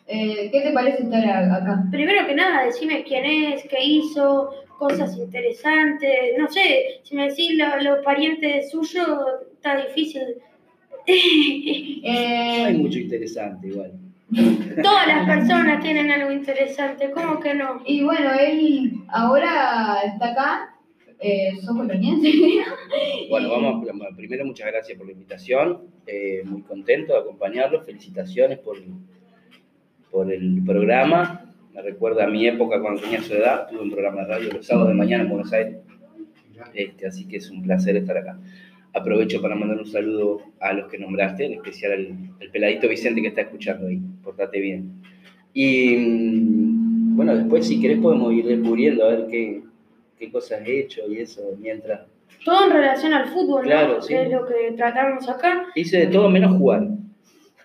eh, 0.07 0.49
¿qué 0.51 0.61
te 0.63 0.73
parece 0.73 1.03
estar 1.03 1.25
a- 1.27 1.57
acá? 1.57 1.85
Primero 1.91 2.27
que 2.27 2.35
nada, 2.35 2.65
decime 2.65 3.05
quién 3.05 3.25
es, 3.27 3.65
qué 3.69 3.85
hizo, 3.85 4.51
cosas 4.79 5.17
interesantes. 5.19 6.11
No 6.39 6.49
sé, 6.49 7.01
si 7.03 7.15
me 7.17 7.29
decís 7.29 7.51
lo- 7.59 7.83
los 7.83 8.05
parientes 8.05 8.71
suyos, 8.71 9.09
está 9.53 9.77
difícil. 9.87 10.23
Eh, 12.05 12.65
Hay 12.67 12.77
mucho 12.79 12.99
interesante 12.99 13.69
igual. 13.69 13.93
Todas 14.83 15.07
las 15.09 15.27
personas 15.27 15.83
tienen 15.83 16.11
algo 16.11 16.31
interesante, 16.31 17.11
¿cómo 17.11 17.41
que 17.41 17.55
no? 17.55 17.81
Y 17.87 18.03
bueno, 18.03 18.31
él 18.39 18.93
ahora 19.09 20.01
está 20.05 20.33
acá, 20.33 20.75
eh, 21.21 21.51
sos 21.63 21.77
coloniense. 21.77 22.31
Bueno, 23.29 23.51
vamos, 23.51 23.87
a- 24.11 24.17
primero 24.17 24.45
muchas 24.47 24.69
gracias 24.69 24.97
por 24.97 25.07
la 25.07 25.13
invitación, 25.13 25.83
eh, 26.07 26.43
muy 26.47 26.63
contento 26.63 27.13
de 27.13 27.19
acompañarlos, 27.21 27.85
felicitaciones 27.85 28.59
por, 28.59 28.79
por 30.11 30.33
el 30.33 30.63
programa, 30.65 31.53
me 31.75 31.83
recuerda 31.83 32.25
a 32.25 32.29
mi 32.29 32.47
época 32.47 32.81
cuando 32.81 33.03
tenía 33.03 33.21
su 33.23 33.35
edad, 33.35 33.69
tuve 33.69 33.83
un 33.83 33.91
programa 33.91 34.23
de 34.23 34.29
radio 34.29 34.53
los 34.55 34.67
sábados 34.67 34.89
de 34.89 34.95
mañana 34.95 35.25
en 35.25 35.29
Buenos 35.31 35.53
Aires, 35.53 35.77
este, 36.75 37.07
así 37.07 37.27
que 37.29 37.37
es 37.37 37.51
un 37.51 37.63
placer 37.63 37.97
estar 37.97 38.17
acá. 38.17 38.39
Aprovecho 38.95 39.43
para 39.43 39.55
mandar 39.55 39.79
un 39.79 39.87
saludo 39.87 40.41
a 40.61 40.73
los 40.73 40.91
que 40.91 40.99
nombraste, 40.99 41.45
en 41.45 41.53
especial 41.55 41.93
al, 41.93 42.09
al 42.41 42.51
peladito 42.51 42.89
Vicente 42.89 43.21
que 43.21 43.29
está 43.29 43.43
escuchando 43.43 43.87
ahí, 43.89 44.01
portate 44.25 44.59
bien. 44.61 44.91
Y 45.53 45.97
mm, 45.99 47.17
bueno, 47.17 47.37
después 47.37 47.67
si 47.69 47.79
querés 47.81 47.99
podemos 47.99 48.33
ir 48.33 48.47
descubriendo 48.47 49.05
a 49.05 49.09
ver 49.11 49.27
qué, 49.31 49.61
qué 50.19 50.31
cosas 50.31 50.61
he 50.67 50.81
hecho 50.81 51.03
y 51.09 51.19
eso 51.19 51.43
mientras... 51.59 52.01
Todo 52.45 52.67
en 52.67 52.73
relación 52.73 53.13
al 53.15 53.29
fútbol, 53.29 53.63
¿no? 53.63 53.71
Claro, 53.71 54.03
sí. 54.03 54.09
Que 54.09 54.23
es 54.23 54.31
lo 54.31 54.47
que 54.47 54.73
tratamos 54.77 55.29
acá. 55.29 55.67
Hice 55.75 55.99
de 55.99 56.07
todo 56.09 56.29
menos 56.31 56.57
jugar. 56.57 56.89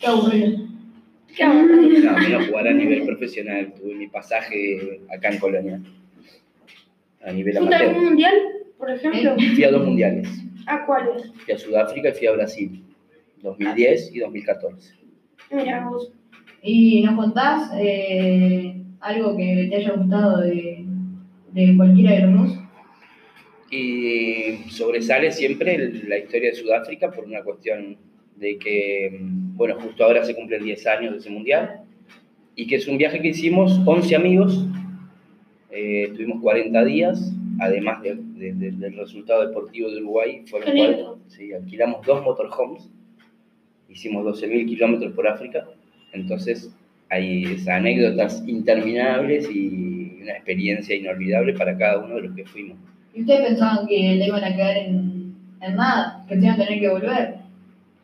Qué 0.00 0.06
aburrido. 0.06 0.60
Qué 1.34 1.42
aburrido. 1.42 2.12
No, 2.12 2.18
menos 2.18 2.46
jugar 2.46 2.68
a 2.68 2.72
nivel 2.72 3.04
profesional. 3.04 3.74
Tuve 3.74 3.94
mi 3.94 4.06
pasaje 4.08 5.00
acá 5.14 5.30
en 5.30 5.38
Colonia. 5.38 5.80
A 7.24 7.32
nivel 7.32 7.56
¿Fuiste 7.56 7.74
a 7.74 7.78
algún 7.78 7.94
amateur. 7.94 8.10
mundial, 8.10 8.34
por 8.78 8.90
ejemplo? 8.90 9.34
Fui 9.54 9.64
a 9.64 9.70
dos 9.70 9.84
mundiales. 9.84 10.28
¿A 10.66 10.86
cuáles? 10.86 11.32
Fui 11.32 11.54
a 11.54 11.58
Sudáfrica 11.58 12.10
y 12.10 12.12
fui 12.12 12.26
a 12.26 12.32
Brasil. 12.32 12.84
2010 13.42 14.14
y 14.14 14.18
2014. 14.20 14.94
Mira 15.50 15.88
vos. 15.88 16.12
¿Y 16.62 17.02
nos 17.02 17.16
contás 17.16 17.70
eh, 17.76 18.82
algo 19.00 19.36
que 19.36 19.68
te 19.70 19.76
haya 19.76 19.92
gustado 19.92 20.40
de, 20.40 20.84
de 21.66 21.76
cualquiera 21.76 22.12
de 22.12 22.20
los 22.22 22.48
dos? 22.48 22.58
Y 23.70 24.70
sobresale 24.70 25.30
siempre 25.32 25.92
la 26.06 26.18
historia 26.18 26.50
de 26.50 26.56
Sudáfrica 26.56 27.10
por 27.10 27.24
una 27.26 27.42
cuestión 27.42 27.96
de 28.36 28.56
que, 28.58 29.18
bueno, 29.20 29.74
justo 29.80 30.04
ahora 30.04 30.24
se 30.24 30.34
cumplen 30.34 30.64
10 30.64 30.86
años 30.86 31.12
de 31.12 31.18
ese 31.18 31.30
mundial 31.30 31.82
y 32.56 32.66
que 32.66 32.76
es 32.76 32.88
un 32.88 32.96
viaje 32.96 33.20
que 33.20 33.28
hicimos 33.28 33.78
11 33.84 34.16
amigos, 34.16 34.64
eh, 35.70 36.04
estuvimos 36.08 36.40
40 36.40 36.84
días, 36.84 37.32
además 37.60 38.02
de- 38.02 38.14
de- 38.14 38.54
de- 38.54 38.70
del 38.70 38.96
resultado 38.96 39.46
deportivo 39.46 39.90
de 39.90 39.96
Uruguay, 39.98 40.42
fueron 40.46 40.70
cuatro, 40.76 41.18
sí, 41.28 41.52
alquilamos 41.52 42.06
dos 42.06 42.22
motorhomes, 42.24 42.88
hicimos 43.90 44.24
12.000 44.24 44.66
kilómetros 44.66 45.12
por 45.12 45.28
África, 45.28 45.66
entonces 46.12 46.74
hay 47.10 47.44
esas 47.44 47.68
anécdotas 47.68 48.42
interminables 48.46 49.48
y 49.50 49.87
una 50.22 50.32
experiencia 50.32 50.94
inolvidable 50.96 51.52
para 51.54 51.76
cada 51.76 51.98
uno 52.04 52.16
de 52.16 52.22
los 52.22 52.34
que 52.36 52.44
fuimos. 52.44 52.76
¿Y 53.14 53.20
ustedes 53.22 53.46
pensaban 53.48 53.86
que 53.86 53.96
le 54.16 54.26
iban 54.26 54.44
a 54.44 54.54
quedar 54.54 54.76
en, 54.76 55.34
en 55.60 55.76
nada? 55.76 56.24
¿Que 56.28 56.34
se 56.36 56.40
iban 56.46 56.60
a 56.60 56.64
tener 56.66 56.80
que 56.80 56.88
volver? 56.88 57.34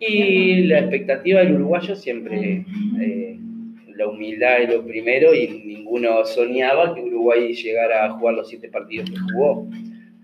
Y 0.00 0.62
la 0.64 0.80
expectativa 0.80 1.40
del 1.40 1.54
uruguayo 1.54 1.94
siempre, 1.94 2.64
eh, 3.00 3.38
la 3.96 4.08
humildad 4.08 4.60
es 4.62 4.74
lo 4.74 4.84
primero 4.84 5.32
y 5.34 5.46
ninguno 5.64 6.24
soñaba 6.24 6.94
que 6.94 7.00
Uruguay 7.00 7.52
llegara 7.54 8.06
a 8.06 8.10
jugar 8.10 8.34
los 8.34 8.48
siete 8.48 8.68
partidos 8.68 9.08
que 9.10 9.16
jugó. 9.18 9.68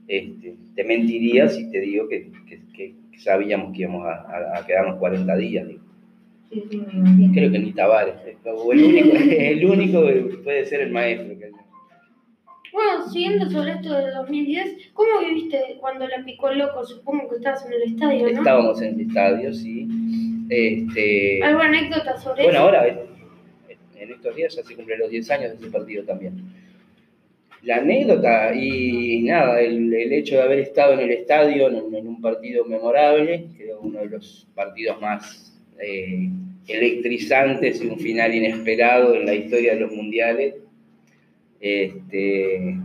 Este, 0.08 0.54
te 0.74 0.84
mentiría 0.84 1.48
si 1.48 1.70
te 1.70 1.80
digo 1.80 2.08
que, 2.08 2.30
que- 2.48 2.60
que 2.74 2.94
sabíamos 3.18 3.72
que 3.74 3.82
íbamos 3.82 4.06
a, 4.06 4.64
quedarnos 4.66 4.96
40 4.98 5.36
días. 5.36 5.68
digo. 5.68 5.80
Sí, 6.50 6.64
sí. 6.68 7.30
Creo 7.32 7.52
que 7.52 7.58
ni 7.60 7.72
Tavares, 7.72 8.14
el 8.26 8.36
único, 8.54 9.16
el 9.16 9.64
único 9.66 10.02
puede 10.42 10.64
ser 10.66 10.80
el 10.80 10.90
maestro. 10.90 11.38
que- 11.38 11.49
Bueno, 12.82 13.10
siguiendo 13.10 13.50
sobre 13.50 13.72
esto 13.72 13.92
del 13.92 14.14
2010, 14.14 14.90
¿cómo 14.94 15.20
viviste 15.20 15.58
cuando 15.80 16.08
la 16.08 16.24
picó 16.24 16.48
el 16.48 16.58
loco? 16.60 16.82
Supongo 16.84 17.28
que 17.28 17.36
estabas 17.36 17.66
en 17.66 17.72
el 17.74 17.82
estadio, 17.82 18.22
¿no? 18.22 18.38
Estábamos 18.38 18.80
en 18.80 18.94
el 18.94 19.00
estadio, 19.06 19.52
sí. 19.52 19.86
Este, 20.48 21.42
¿Alguna 21.44 21.66
anécdota 21.66 22.16
sobre 22.18 22.44
Bueno, 22.44 22.58
eso? 22.58 22.66
ahora, 22.66 22.86
eh, 22.88 23.76
en 23.96 24.10
estos 24.12 24.34
días 24.34 24.56
ya 24.56 24.62
se 24.62 24.74
cumplen 24.74 24.98
los 24.98 25.10
10 25.10 25.30
años 25.30 25.50
de 25.50 25.56
ese 25.58 25.70
partido 25.70 26.04
también. 26.04 26.42
La 27.62 27.76
anécdota 27.76 28.54
y 28.54 29.24
nada, 29.24 29.60
el, 29.60 29.92
el 29.92 30.12
hecho 30.14 30.36
de 30.36 30.42
haber 30.42 30.60
estado 30.60 30.94
en 30.94 31.00
el 31.00 31.10
estadio 31.10 31.68
en, 31.68 31.94
en 31.94 32.06
un 32.08 32.20
partido 32.22 32.64
memorable, 32.64 33.44
creo 33.58 33.80
uno 33.82 34.00
de 34.00 34.06
los 34.06 34.46
partidos 34.54 34.98
más 35.02 35.54
eh, 35.78 36.30
electrizantes 36.66 37.82
y 37.82 37.88
un 37.88 37.98
final 37.98 38.34
inesperado 38.34 39.14
en 39.14 39.26
la 39.26 39.34
historia 39.34 39.74
de 39.74 39.80
los 39.80 39.92
mundiales. 39.92 40.54
Este, 41.60 42.78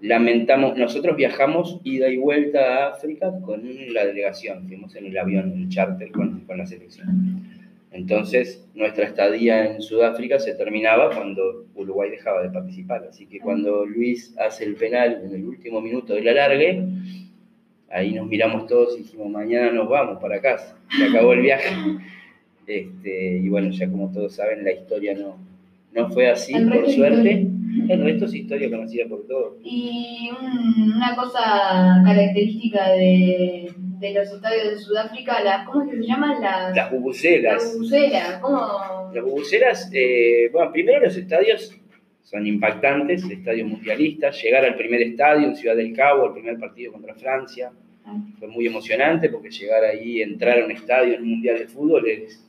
lamentamos, 0.00 0.76
nosotros 0.76 1.16
viajamos 1.16 1.80
ida 1.82 2.10
y 2.10 2.18
vuelta 2.18 2.60
a 2.60 2.88
África 2.90 3.32
con 3.40 3.62
la 3.94 4.04
delegación, 4.04 4.68
fuimos 4.68 4.94
en 4.96 5.06
el 5.06 5.16
avión, 5.16 5.52
en 5.52 5.62
el 5.62 5.68
charter 5.70 6.12
con, 6.12 6.44
la 6.46 6.66
selección. 6.66 7.42
Entonces, 7.90 8.68
nuestra 8.74 9.06
estadía 9.06 9.64
en 9.64 9.80
Sudáfrica 9.80 10.38
se 10.38 10.54
terminaba 10.54 11.14
cuando 11.14 11.66
Uruguay 11.74 12.10
dejaba 12.10 12.42
de 12.42 12.50
participar. 12.50 13.06
Así 13.08 13.26
que 13.26 13.38
cuando 13.38 13.86
Luis 13.86 14.36
hace 14.36 14.64
el 14.64 14.74
penal 14.74 15.22
en 15.24 15.32
el 15.32 15.44
último 15.44 15.80
minuto 15.80 16.12
del 16.12 16.28
alargue, 16.28 16.84
ahí 17.88 18.12
nos 18.12 18.26
miramos 18.26 18.66
todos 18.66 18.98
y 18.98 19.02
dijimos, 19.04 19.30
mañana 19.30 19.70
nos 19.70 19.88
vamos 19.88 20.20
para 20.20 20.40
casa. 20.40 20.76
Se 20.98 21.04
acabó 21.04 21.32
el 21.32 21.40
viaje. 21.40 21.74
Este, 22.66 23.36
y 23.36 23.48
bueno, 23.50 23.68
ya 23.72 23.90
como 23.90 24.10
todos 24.10 24.36
saben, 24.36 24.64
la 24.64 24.72
historia 24.72 25.12
no, 25.12 25.36
no 25.94 26.10
fue 26.10 26.30
así, 26.30 26.52
por 26.54 26.90
suerte. 26.90 27.48
El 27.88 28.04
resto 28.04 28.26
es 28.26 28.34
historia 28.34 28.70
conocida 28.70 29.06
por 29.08 29.26
todos. 29.26 29.56
Y 29.62 30.30
un- 30.30 30.92
una 30.96 31.14
cosa 31.16 32.02
característica 32.04 32.90
de, 32.92 33.72
de 33.98 34.14
los 34.14 34.28
estadios 34.32 34.70
de 34.70 34.78
Sudáfrica, 34.78 35.42
las, 35.42 35.66
¿cómo 35.66 35.82
es 35.84 35.90
que 35.90 35.96
se 36.02 36.06
llaman? 36.06 36.40
Las, 36.40 36.74
Las 36.76 36.90
bubucelas. 36.92 37.62
las 37.62 37.72
bubucelas, 37.74 38.38
¿cómo? 38.38 39.10
Las 39.12 39.24
bubuceras, 39.24 39.90
eh, 39.92 40.48
bueno, 40.52 40.70
primero 40.72 41.00
los 41.00 41.16
estadios 41.16 41.72
son 42.22 42.46
impactantes, 42.46 43.24
estadios 43.28 43.68
mundialistas. 43.68 44.40
Llegar 44.42 44.64
al 44.64 44.76
primer 44.76 45.02
estadio 45.02 45.46
en 45.48 45.56
Ciudad 45.56 45.76
del 45.76 45.92
Cabo, 45.94 46.26
el 46.26 46.32
primer 46.32 46.58
partido 46.58 46.92
contra 46.92 47.14
Francia, 47.14 47.70
Ah. 48.06 48.16
fue 48.38 48.48
muy 48.48 48.66
emocionante 48.66 49.30
porque 49.30 49.50
llegar 49.50 49.82
ahí, 49.84 50.20
entrar 50.20 50.60
a 50.60 50.64
un 50.66 50.70
estadio 50.70 51.14
en 51.14 51.22
un 51.22 51.28
mundial 51.30 51.58
de 51.58 51.66
fútbol, 51.66 52.06
es- 52.06 52.43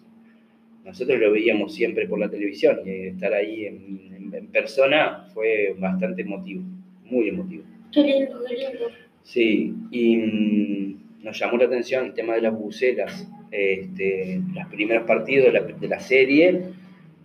nosotros 0.85 1.19
lo 1.19 1.31
veíamos 1.31 1.73
siempre 1.73 2.07
por 2.07 2.19
la 2.19 2.29
televisión 2.29 2.79
y 2.85 3.07
estar 3.07 3.33
ahí 3.33 3.65
en, 3.65 3.75
en- 4.15 4.33
en 4.33 4.47
persona 4.47 5.25
fue 5.33 5.75
bastante 5.79 6.21
emotivo, 6.21 6.61
muy 7.05 7.29
emotivo. 7.29 7.63
Qué 7.91 8.01
lindo, 8.03 8.39
qué 8.47 8.55
lindo. 8.55 8.85
Sí, 9.23 9.73
y 9.91 10.17
mm, 10.17 11.23
nos 11.23 11.39
llamó 11.39 11.57
la 11.57 11.65
atención 11.65 12.05
el 12.07 12.13
tema 12.13 12.35
de 12.35 12.41
las 12.41 12.53
buceras. 12.53 13.27
Este, 13.51 14.41
los 14.53 14.67
primeros 14.67 15.05
partidos 15.05 15.45
de 15.45 15.51
la, 15.53 15.61
de 15.61 15.87
la 15.87 15.99
serie, 15.99 16.61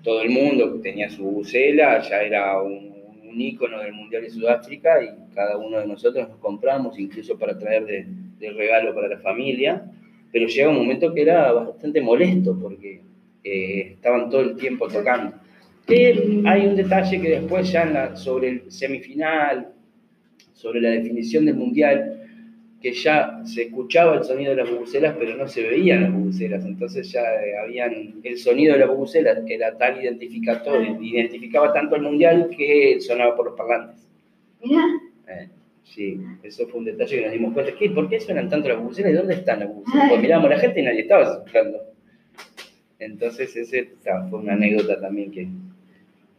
todo 0.03 0.23
el 0.23 0.31
mundo 0.31 0.81
tenía 0.81 1.11
su 1.11 1.25
bucela, 1.25 2.01
ya 2.03 2.23
era 2.23 2.63
un, 2.63 2.93
un 3.29 3.41
ícono 3.41 3.81
del 3.81 3.93
Mundial 3.93 4.23
de 4.23 4.31
Sudáfrica 4.31 5.03
y 5.03 5.35
cada 5.35 5.59
uno 5.59 5.79
de 5.81 5.87
nosotros 5.87 6.29
nos 6.29 6.39
compramos, 6.39 6.99
incluso 6.99 7.37
para 7.39 7.59
traer 7.59 7.85
de, 7.85 8.07
de 8.39 8.51
regalo 8.53 8.95
para 8.95 9.09
la 9.09 9.19
familia. 9.19 9.85
Pero 10.33 10.47
llega 10.47 10.69
un 10.71 10.77
momento 10.77 11.13
que 11.13 11.23
era 11.23 11.51
bastante 11.53 12.01
molesto 12.01 12.57
porque 12.61 13.01
eh, 13.45 13.93
estaban 13.95 14.29
todo 14.31 14.41
el 14.43 14.57
tiempo 14.57 14.89
tocando. 14.89 15.37
Que 15.87 16.43
hay 16.45 16.67
un 16.67 16.77
detalle 16.77 17.21
que 17.21 17.29
después 17.31 17.71
ya 17.73 17.83
en 17.83 17.95
la- 17.95 18.17
sobre 18.17 18.49
el 18.49 18.71
semifinal, 18.71 19.69
sobre 20.53 20.81
la 20.81 20.91
definición 20.91 21.47
del 21.47 21.55
mundial, 21.57 22.17
que 22.81 22.93
ya 22.93 23.41
se 23.45 23.63
escuchaba 23.65 24.17
el 24.17 24.25
sonido 24.25 24.55
de 24.55 24.63
las 24.63 24.71
bubucelas, 24.71 25.15
pero 25.19 25.37
no 25.37 25.47
se 25.49 25.63
veían 25.63 26.03
las 26.03 26.13
bubucelas. 26.13 26.65
Entonces 26.65 27.11
ya 27.13 27.21
eh, 27.21 27.57
habían 27.63 28.21
el 28.23 28.39
sonido 28.39 28.73
de 28.75 28.81
las 28.81 28.89
bubucelas 28.89 29.41
que 29.47 29.55
era 29.55 29.77
tan 29.77 30.01
identificatorio, 30.01 30.97
identificaba 31.03 31.73
tanto 31.75 31.97
el 31.97 32.03
mundial 32.03 32.49
que 32.57 32.99
sonaba 33.01 33.37
por 33.37 33.47
los 33.47 33.55
parlantes. 33.57 34.07
Mirá, 34.65 34.83
Eh, 35.29 35.49
sí, 35.85 36.21
eso 36.43 36.67
fue 36.69 36.79
un 36.81 36.85
detalle 36.87 37.17
que 37.17 37.23
nos 37.23 37.33
dimos 37.33 37.53
cuenta. 37.55 37.73
¿Qué? 37.79 37.91
¿Por 37.91 38.09
qué 38.09 38.19
suenan 38.21 38.49
tanto 38.49 38.69
las 38.69 38.79
bubucelas 38.79 39.13
y 39.13 39.15
dónde 39.15 39.35
están 39.35 39.61
las 39.61 39.69
bubucelas? 39.69 40.09
Pues 40.09 40.21
mirábamos 40.23 40.51
a 40.51 40.55
la 40.55 40.61
gente 40.61 40.81
y 40.81 40.85
nadie 40.85 41.01
estaba 41.03 41.23
escuchando. 41.35 41.79
Entonces, 43.01 43.57
ese 43.57 43.95
fue 44.29 44.39
una 44.39 44.53
anécdota 44.53 45.01
también 45.01 45.31
que 45.33 45.49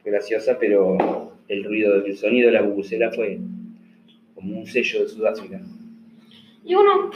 graciosa, 0.05 0.57
pero 0.59 1.33
el 1.47 1.63
ruido, 1.63 2.05
el 2.05 2.17
sonido 2.17 2.47
de 2.47 2.53
la 2.53 2.61
bubucela 2.61 3.11
fue 3.11 3.39
como 4.35 4.59
un 4.59 4.65
sello 4.67 5.01
de 5.01 5.09
Sudáfrica. 5.09 5.59
Y 6.63 6.75
bueno, 6.75 7.11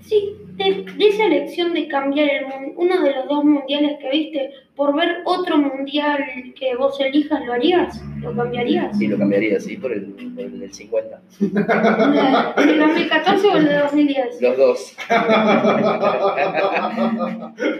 Sí, 0.00 0.36
de, 0.56 0.84
de 0.96 1.08
esa 1.08 1.26
elección 1.26 1.74
de 1.74 1.88
cambiar 1.88 2.28
el 2.28 2.44
uno 2.76 3.02
de 3.02 3.14
los 3.14 3.28
dos 3.28 3.44
mundiales 3.44 3.98
que 4.00 4.10
viste 4.10 4.50
por 4.74 4.94
ver 4.94 5.22
otro 5.24 5.56
mundial 5.58 6.22
que 6.58 6.76
vos 6.76 7.00
elijas, 7.00 7.44
¿lo 7.44 7.52
harías? 7.54 8.00
¿Lo 8.20 8.34
cambiarías? 8.34 8.96
Sí, 8.96 9.06
lo 9.08 9.18
cambiaría, 9.18 9.58
sí, 9.58 9.76
por 9.76 9.92
el, 9.92 10.14
el 10.38 10.60
del 10.60 10.72
50. 10.72 11.22
¿El 11.40 12.66
de 12.66 12.78
2014 12.78 13.46
o 13.46 13.56
el 13.56 13.64
de 13.64 13.74
2010? 13.78 14.42
Los 14.42 14.56
dos. 14.56 14.96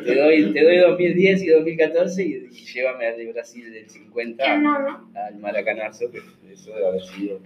te, 0.04 0.14
doy, 0.14 0.52
te 0.52 0.64
doy 0.64 0.76
2010 0.78 1.42
y 1.42 1.46
2014 1.48 2.24
y, 2.24 2.48
y 2.50 2.64
llévame 2.64 3.06
al 3.06 3.16
de 3.16 3.32
Brasil 3.32 3.72
del 3.72 3.88
50 3.88 4.44
¿Quién 4.44 4.62
no, 4.62 4.78
no? 4.78 5.10
al 5.14 5.38
maracanazo, 5.38 6.10
que 6.10 6.18
eso 6.52 6.72
debe 6.74 6.86
haber 6.88 7.02
sido 7.02 7.40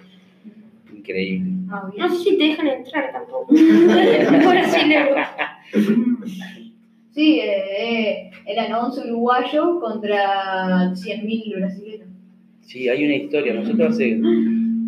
increíble. 0.95 1.51
Ah. 1.71 1.91
No 1.97 2.09
sé 2.09 2.17
si 2.25 2.39
te 2.39 2.45
dejan 2.45 2.69
entrar 2.69 3.13
tampoco. 3.13 3.47
Por 3.49 4.55
brasilero. 4.55 5.17
Sí, 7.13 7.41
eh, 7.41 7.65
eh, 7.77 8.31
eran 8.47 8.73
11 8.73 9.09
uruguayos 9.09 9.81
contra 9.81 10.93
100.000 10.93 11.57
brasileños. 11.57 12.09
Sí, 12.63 12.89
hay 12.89 13.05
una 13.05 13.17
historia. 13.17 13.53
Nosotros 13.53 13.95
hace, 13.95 14.21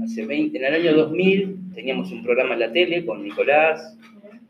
hace 0.04 0.24
20, 0.24 0.56
en 0.56 0.64
el 0.64 0.74
año 0.74 0.94
2000 0.94 1.56
teníamos 1.74 2.12
un 2.12 2.22
programa 2.22 2.54
en 2.54 2.60
la 2.60 2.72
tele 2.72 3.04
con 3.04 3.24
Nicolás 3.24 3.98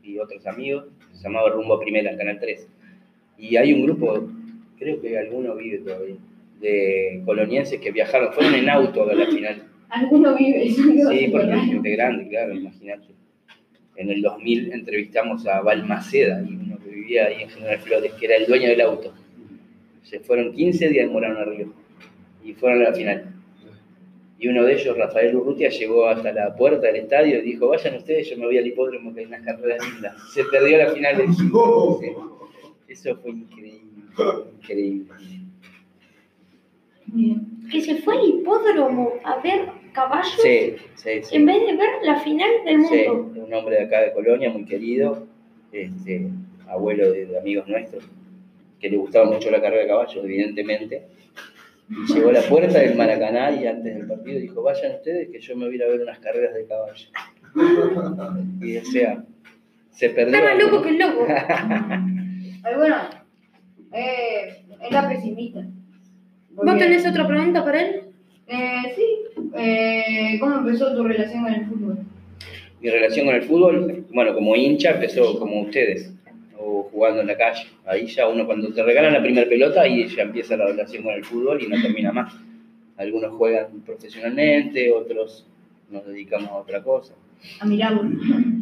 y 0.02 0.18
otros 0.18 0.46
amigos, 0.46 0.84
se 1.12 1.22
llamaba 1.22 1.50
Rumbo 1.50 1.74
a 1.74 1.80
Primera, 1.80 2.10
en 2.10 2.18
Canal 2.18 2.38
3. 2.40 2.68
Y 3.38 3.56
hay 3.56 3.72
un 3.72 3.84
grupo, 3.84 4.28
creo 4.78 5.00
que 5.00 5.18
alguno 5.18 5.54
vive 5.54 5.78
todavía, 5.78 6.16
de 6.60 7.22
colonienses 7.24 7.80
que 7.80 7.90
viajaron, 7.90 8.32
fueron 8.32 8.54
en 8.54 8.68
auto 8.68 9.08
a 9.08 9.14
la 9.14 9.26
final. 9.26 9.62
Alguno 9.92 10.34
vive. 10.34 10.70
Sí, 10.70 11.28
porque 11.30 11.52
hay 11.52 11.66
gente 11.66 11.90
grande, 11.90 12.26
claro, 12.28 12.54
imagínate. 12.54 13.08
En 13.96 14.08
el 14.08 14.22
2000 14.22 14.72
entrevistamos 14.72 15.46
a 15.46 15.60
Balmaceda, 15.60 16.42
y 16.42 16.54
uno 16.54 16.78
que 16.78 16.88
vivía 16.88 17.26
ahí 17.26 17.42
en 17.42 17.50
General 17.50 17.78
Flores, 17.78 18.12
que 18.14 18.24
era 18.24 18.36
el 18.36 18.46
dueño 18.46 18.70
del 18.70 18.80
auto. 18.80 19.12
Se 20.02 20.18
fueron 20.20 20.54
15 20.54 20.88
días, 20.88 21.06
demoraron 21.06 21.36
a 21.36 21.44
Río, 21.44 21.74
y 22.42 22.54
fueron 22.54 22.80
a 22.80 22.84
la 22.84 22.94
final. 22.94 23.34
Y 24.38 24.48
uno 24.48 24.64
de 24.64 24.72
ellos, 24.72 24.96
Rafael 24.96 25.36
Urrutia, 25.36 25.68
llegó 25.68 26.08
hasta 26.08 26.32
la 26.32 26.56
puerta 26.56 26.86
del 26.86 26.96
estadio 26.96 27.38
y 27.38 27.42
dijo, 27.42 27.68
vayan 27.68 27.96
ustedes, 27.96 28.30
yo 28.30 28.38
me 28.38 28.46
voy 28.46 28.56
al 28.56 28.66
hipódromo 28.66 29.12
que 29.12 29.20
hay 29.20 29.26
unas 29.26 29.42
carreras 29.42 29.86
lindas. 29.92 30.16
Se 30.32 30.42
perdió 30.44 30.78
la 30.78 30.90
final 30.90 31.18
del. 31.18 31.28
Eso 32.88 33.14
fue 33.16 33.30
increíble, 33.30 33.80
increíble. 34.58 35.06
Bien. 37.06 37.46
Que 37.70 37.80
se 37.82 37.96
fue 37.96 38.16
al 38.16 38.26
hipódromo 38.26 39.12
a 39.22 39.40
ver 39.40 39.81
caballos 39.92 40.38
Sí, 40.42 40.74
sí, 40.96 41.22
sí. 41.22 41.36
en 41.36 41.46
vez 41.46 41.60
de 41.66 41.76
ver 41.76 41.88
la 42.02 42.18
final 42.20 42.50
del 42.64 42.84
Sí, 42.86 43.04
mundo. 43.08 43.44
un 43.46 43.54
hombre 43.54 43.76
de 43.76 43.82
acá 43.82 44.00
de 44.00 44.12
Colonia, 44.12 44.50
muy 44.50 44.64
querido, 44.64 45.26
este, 45.72 46.28
abuelo 46.68 47.10
de, 47.12 47.26
de 47.26 47.38
amigos 47.38 47.68
nuestros, 47.68 48.04
que 48.80 48.90
le 48.90 48.96
gustaba 48.96 49.26
mucho 49.30 49.50
la 49.50 49.60
carrera 49.60 49.82
de 49.82 49.88
caballos, 49.88 50.24
evidentemente. 50.24 51.02
Y 51.90 52.12
llegó 52.14 52.30
a 52.30 52.32
la 52.32 52.42
puerta 52.42 52.78
del 52.78 52.96
Maracaná 52.96 53.50
y 53.50 53.66
antes 53.66 53.94
del 53.94 54.06
partido 54.06 54.40
dijo, 54.40 54.62
vayan 54.62 54.94
ustedes 54.96 55.28
que 55.30 55.40
yo 55.40 55.56
me 55.56 55.66
voy 55.66 55.74
a 55.74 55.76
ir 55.76 55.82
a 55.82 55.88
ver 55.88 56.00
unas 56.00 56.18
carreras 56.20 56.54
de 56.54 56.64
caballo. 56.66 57.08
Y 58.62 58.76
o 58.78 58.84
sea, 58.84 59.22
se 59.90 60.08
perdió. 60.10 60.36
Está 60.36 60.54
más 60.54 60.62
loco 60.62 60.82
que 60.82 60.88
el 60.90 60.98
loco. 60.98 61.26
Ay, 61.28 62.74
bueno, 62.76 62.96
eh, 63.92 64.64
era 64.88 65.08
pesimista. 65.08 65.60
¿Vos 65.60 66.64
Porque- 66.64 66.78
tenés 66.78 67.06
otra 67.06 67.26
pregunta 67.26 67.64
para 67.64 67.82
él? 67.82 68.01
Eh, 68.52 68.94
sí. 68.94 69.40
Eh, 69.56 70.36
¿Cómo 70.38 70.58
empezó 70.58 70.94
tu 70.94 71.02
relación 71.04 71.44
con 71.44 71.54
el 71.54 71.66
fútbol? 71.66 71.98
Mi 72.80 72.90
relación 72.90 73.26
con 73.26 73.34
el 73.34 73.42
fútbol, 73.42 74.04
bueno, 74.12 74.34
como 74.34 74.54
hincha 74.56 74.90
empezó 74.90 75.38
como 75.38 75.62
ustedes, 75.62 76.12
o 76.58 76.88
jugando 76.92 77.22
en 77.22 77.28
la 77.28 77.36
calle. 77.36 77.66
Ahí 77.86 78.06
ya 78.06 78.28
uno 78.28 78.44
cuando 78.44 78.72
te 78.72 78.82
regalan 78.82 79.14
la 79.14 79.22
primera 79.22 79.48
pelota, 79.48 79.82
ahí 79.82 80.06
ya 80.08 80.24
empieza 80.24 80.56
la 80.56 80.66
relación 80.66 81.02
con 81.02 81.14
el 81.14 81.24
fútbol 81.24 81.62
y 81.62 81.68
no 81.68 81.80
termina 81.80 82.12
más. 82.12 82.34
Algunos 82.98 83.32
juegan 83.32 83.80
profesionalmente, 83.86 84.92
otros 84.92 85.46
nos 85.90 86.06
dedicamos 86.06 86.50
a 86.50 86.56
otra 86.56 86.82
cosa. 86.82 87.14
A 87.60 87.64
mirarlo. 87.64 88.02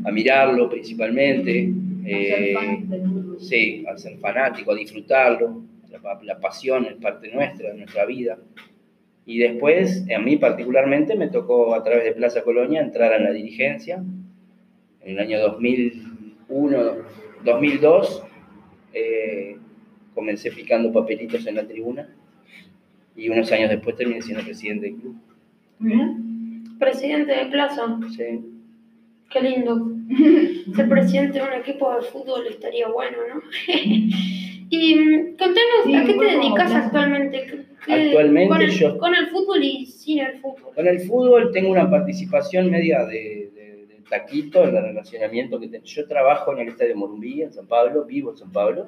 A 0.04 0.12
mirarlo 0.12 0.68
principalmente, 0.70 1.72
a 2.04 2.08
ser 2.08 2.42
eh, 2.42 2.78
del 2.84 3.40
sí, 3.40 3.84
a 3.88 3.96
ser 3.98 4.18
fanático, 4.18 4.72
a 4.72 4.76
disfrutarlo. 4.76 5.62
La, 5.90 6.20
la 6.22 6.38
pasión 6.38 6.86
es 6.86 6.94
parte 6.94 7.32
nuestra, 7.32 7.72
de 7.72 7.78
nuestra 7.78 8.04
vida. 8.06 8.38
Y 9.26 9.38
después, 9.38 10.06
a 10.14 10.18
mí 10.18 10.36
particularmente, 10.36 11.14
me 11.16 11.28
tocó 11.28 11.74
a 11.74 11.84
través 11.84 12.04
de 12.04 12.12
Plaza 12.12 12.42
Colonia 12.42 12.80
entrar 12.80 13.12
a 13.12 13.18
la 13.20 13.30
dirigencia. 13.32 14.02
En 15.02 15.12
el 15.12 15.18
año 15.18 15.40
2001, 15.40 16.78
2002, 17.44 18.24
eh, 18.92 19.56
comencé 20.14 20.50
picando 20.50 20.92
papelitos 20.92 21.46
en 21.46 21.54
la 21.54 21.66
tribuna 21.66 22.08
y 23.16 23.28
unos 23.28 23.50
años 23.52 23.70
después 23.70 23.96
terminé 23.96 24.22
siendo 24.22 24.44
presidente 24.44 24.86
del 24.86 24.96
club. 24.96 25.16
Presidente 26.78 27.32
de 27.32 27.46
Plaza. 27.46 27.98
Sí. 28.16 28.40
Qué 29.30 29.40
lindo. 29.42 29.92
Ser 30.74 30.88
presidente 30.88 31.38
de 31.38 31.44
un 31.44 31.52
equipo 31.52 31.94
de 31.94 32.02
fútbol 32.02 32.46
estaría 32.48 32.88
bueno, 32.88 33.18
¿no? 33.32 33.42
y 34.70 34.94
mm, 34.94 35.36
contanos, 35.36 35.84
Sí, 35.84 35.94
¿a 35.94 36.04
qué 36.04 36.14
te 36.14 36.24
dedicas 36.24 36.70
Plaza. 36.70 36.86
actualmente? 36.86 37.66
¿Qué- 37.86 37.92
qué- 37.94 38.06
Actualmente 38.08 38.48
con 38.48 38.62
el, 38.62 38.70
yo- 38.70 38.98
Con 38.98 39.14
el 39.14 39.26
fútbol 39.28 39.62
y 39.62 39.86
sin 39.86 40.18
el 40.20 40.38
fútbol. 40.40 40.74
Con 40.74 40.86
el 40.86 41.00
fútbol 41.00 41.50
tengo 41.52 41.70
una 41.70 41.88
participación 41.90 42.70
media 42.70 43.04
de, 43.06 43.50
de- 43.54 43.86
de 43.88 43.96
taquito 44.08 44.64
en 44.68 44.76
el 44.76 44.82
relacionamiento 44.82 45.58
que 45.60 45.68
tengo. 45.68 45.84
Yo 45.84 46.06
trabajo 46.06 46.52
en 46.52 46.60
el 46.60 46.68
Estadio 46.68 46.96
Morumbí, 46.96 47.42
en 47.42 47.52
San 47.52 47.66
Pablo, 47.66 48.04
vivo 48.04 48.30
en 48.32 48.36
San 48.36 48.52
Pablo. 48.52 48.86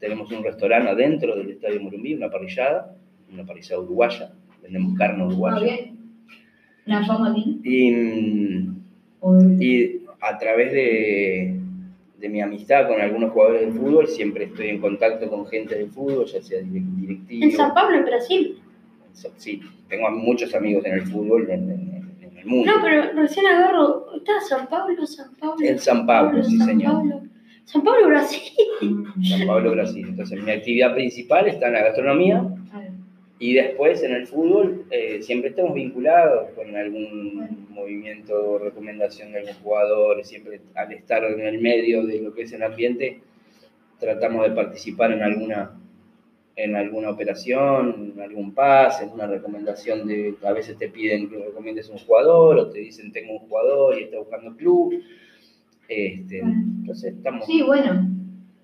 Tenemos 0.00 0.30
un 0.32 0.42
restaurante 0.44 0.90
adentro 0.90 1.36
del 1.36 1.50
Estadio 1.50 1.80
Morumbí, 1.80 2.14
una 2.14 2.30
parrillada, 2.30 2.94
una 3.32 3.44
parrillada 3.44 3.80
uruguaya. 3.82 4.32
Vendemos 4.62 4.96
carne 4.98 5.22
Ah, 5.22 5.26
uruguaya. 5.26 5.60
bien. 5.64 5.98
¿La 6.86 7.04
fama? 7.04 7.34
Y, 7.62 7.90
mm, 7.92 8.76
¿O 9.20 9.34
de- 9.34 9.64
y 9.64 10.00
a 10.20 10.38
través 10.38 10.72
de, 10.72 11.57
de 12.18 12.28
mi 12.28 12.40
amistad 12.40 12.88
con 12.88 13.00
algunos 13.00 13.30
jugadores 13.32 13.72
de 13.72 13.80
fútbol, 13.80 14.06
siempre 14.08 14.44
estoy 14.44 14.68
en 14.70 14.80
contacto 14.80 15.28
con 15.30 15.46
gente 15.46 15.76
de 15.76 15.86
fútbol, 15.86 16.26
ya 16.26 16.42
sea 16.42 16.60
direct- 16.60 16.96
directivo. 16.96 17.44
En 17.44 17.52
San 17.52 17.72
Pablo, 17.74 17.96
en 17.98 18.04
Brasil. 18.04 18.58
Sí, 19.36 19.60
tengo 19.88 20.10
muchos 20.10 20.54
amigos 20.54 20.84
en 20.84 20.94
el 20.94 21.02
fútbol, 21.02 21.48
en, 21.50 21.70
en- 21.70 22.12
en 22.22 22.38
el 22.38 22.46
mundo. 22.46 22.72
No, 22.72 22.82
pero 22.82 23.12
recién 23.14 23.46
agarro. 23.46 24.06
¿Está 24.16 24.40
San 24.40 24.66
Pablo? 24.68 25.06
San 25.06 25.34
Pablo. 25.36 25.66
En 25.66 25.78
San 25.78 26.06
Pablo, 26.06 26.42
sí, 26.44 26.56
San 26.58 26.66
señor. 26.66 26.92
Pablo. 26.92 27.22
San 27.64 27.82
Pablo, 27.84 28.06
Brasil. 28.08 28.40
San 29.28 29.46
Pablo, 29.46 29.72
Brasil. 29.72 30.06
Entonces, 30.08 30.42
mi 30.42 30.50
actividad 30.50 30.94
principal 30.94 31.46
está 31.48 31.66
en 31.68 31.72
la 31.74 31.82
gastronomía. 31.84 32.44
Y 33.40 33.54
después 33.54 34.02
en 34.02 34.12
el 34.14 34.26
fútbol 34.26 34.84
eh, 34.90 35.22
siempre 35.22 35.50
estamos 35.50 35.74
vinculados 35.74 36.50
con 36.56 36.74
algún 36.76 37.66
movimiento 37.70 38.34
o 38.52 38.58
recomendación 38.58 39.32
de 39.32 39.38
algún 39.38 39.54
jugador. 39.62 40.24
Siempre 40.24 40.60
al 40.74 40.92
estar 40.92 41.24
en 41.24 41.40
el 41.40 41.60
medio 41.60 42.04
de 42.04 42.20
lo 42.20 42.34
que 42.34 42.42
es 42.42 42.52
el 42.52 42.62
ambiente, 42.64 43.20
tratamos 44.00 44.48
de 44.48 44.54
participar 44.54 45.12
en 45.12 45.22
alguna 45.22 45.74
en 46.56 46.74
alguna 46.74 47.10
operación, 47.10 48.14
en 48.16 48.20
algún 48.20 48.52
pase, 48.52 49.04
en 49.04 49.10
una 49.10 49.28
recomendación 49.28 50.08
de, 50.08 50.34
a 50.44 50.52
veces 50.52 50.76
te 50.76 50.88
piden 50.88 51.30
que 51.30 51.38
recomiendes 51.38 51.88
un 51.88 51.98
jugador 51.98 52.58
o 52.58 52.68
te 52.68 52.80
dicen 52.80 53.12
tengo 53.12 53.34
un 53.34 53.48
jugador 53.48 53.96
y 53.96 54.02
está 54.02 54.18
buscando 54.18 54.56
club. 54.56 55.00
Este, 55.88 56.40
entonces 56.40 57.14
estamos 57.14 57.46
Sí, 57.46 57.62
bueno. 57.62 57.92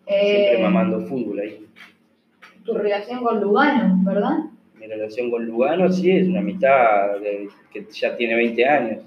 siempre 0.08 0.56
Eh, 0.56 0.62
mamando 0.62 1.00
fútbol 1.02 1.38
ahí. 1.38 1.64
tu 2.64 2.74
relación 2.74 3.22
con 3.22 3.40
Lugano, 3.40 4.00
¿verdad? 4.02 4.38
Mi 4.84 4.90
relación 4.90 5.30
con 5.30 5.46
Lugano 5.46 5.90
sí 5.90 6.10
es 6.10 6.28
una 6.28 6.40
amistad 6.40 7.18
de- 7.20 7.48
que 7.72 7.86
ya 7.90 8.14
tiene 8.16 8.34
20 8.36 8.66
años. 8.66 9.02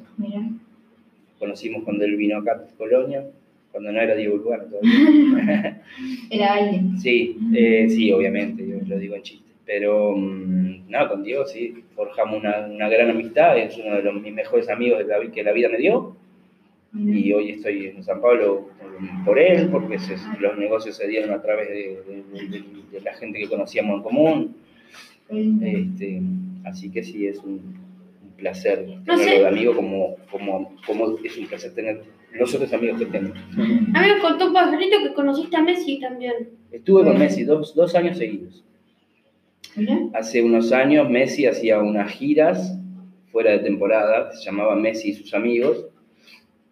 Conocimos 1.37 1.83
cuando 1.83 2.03
él 2.03 2.15
vino 2.15 2.39
acá 2.39 2.53
a 2.53 2.77
Colonia, 2.77 3.23
cuando 3.71 3.91
no 3.91 4.01
era 4.01 4.15
Diego 4.15 4.37
Lugano 4.37 4.63
todavía. 4.63 5.81
Era 6.31 6.53
alguien. 6.55 6.97
sí, 6.99 7.37
eh, 7.53 7.85
sí, 7.89 8.11
obviamente, 8.11 8.67
yo 8.67 8.77
lo 8.87 8.97
digo 8.97 9.15
en 9.15 9.21
chiste. 9.21 9.45
Pero 9.67 10.15
mm, 10.17 10.89
no, 10.89 11.09
con 11.09 11.23
Diego 11.23 11.45
sí, 11.45 11.83
forjamos 11.95 12.39
una, 12.39 12.65
una 12.65 12.89
gran 12.89 13.11
amistad, 13.11 13.55
es 13.59 13.77
uno 13.77 13.97
de 13.97 14.01
los, 14.01 14.19
mis 14.19 14.33
mejores 14.33 14.67
amigos 14.69 14.97
de 14.99 15.05
la 15.05 15.31
que 15.31 15.43
la 15.43 15.51
vida 15.51 15.69
me 15.69 15.77
dio. 15.77 16.15
Y 16.95 17.31
hoy 17.33 17.51
estoy 17.51 17.85
en 17.87 18.03
San 18.03 18.19
Pablo 18.19 18.69
por- 18.79 19.25
por 19.25 19.37
él, 19.39 19.69
porque 19.69 19.99
se- 19.99 20.15
los 20.39 20.57
negocios 20.57 20.95
se 20.97 21.07
dieron 21.07 21.29
a 21.31 21.41
través 21.41 21.67
de, 21.69 21.75
de- 22.33 22.47
de- 22.47 22.63
de 22.91 23.01
la 23.01 23.13
gente 23.13 23.37
que 23.37 23.47
conocíamos 23.47 23.97
en 23.97 24.03
común. 24.03 24.55
Este, 25.29 26.21
así 26.65 26.89
que 26.89 27.03
sí, 27.03 27.27
es 27.27 27.39
un, 27.39 27.53
un 28.23 28.31
placer 28.37 28.85
tenerlo 29.05 29.17
sé. 29.17 29.39
de 29.39 29.47
amigo 29.47 29.75
como, 29.75 30.15
como, 30.31 30.75
como 30.85 31.17
es 31.23 31.37
un 31.37 31.47
placer 31.47 31.73
tener 31.73 32.03
los 32.33 32.53
otros 32.53 32.71
amigos 32.73 32.99
que 32.99 33.05
tengo. 33.07 33.33
A 33.33 34.01
mí 34.01 34.07
me 34.13 34.19
contó 34.21 34.47
un 34.47 34.53
pajarito 34.53 34.97
que 35.03 35.13
conociste 35.13 35.57
a 35.57 35.61
Messi 35.61 35.99
también. 35.99 36.49
Estuve 36.71 37.03
con 37.03 37.17
Messi 37.17 37.43
dos, 37.43 37.73
dos 37.75 37.95
años 37.95 38.17
seguidos. 38.17 38.63
Mira. 39.75 39.99
Hace 40.13 40.43
unos 40.43 40.71
años 40.71 41.09
Messi 41.09 41.45
hacía 41.45 41.79
unas 41.79 42.11
giras 42.11 42.77
fuera 43.31 43.51
de 43.51 43.59
temporada, 43.59 44.31
se 44.31 44.45
llamaba 44.45 44.75
Messi 44.75 45.09
y 45.09 45.13
sus 45.13 45.33
amigos, 45.33 45.85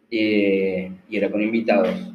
eh, 0.10 0.92
y 1.10 1.18
era 1.18 1.30
con 1.30 1.42
invitados. 1.42 2.12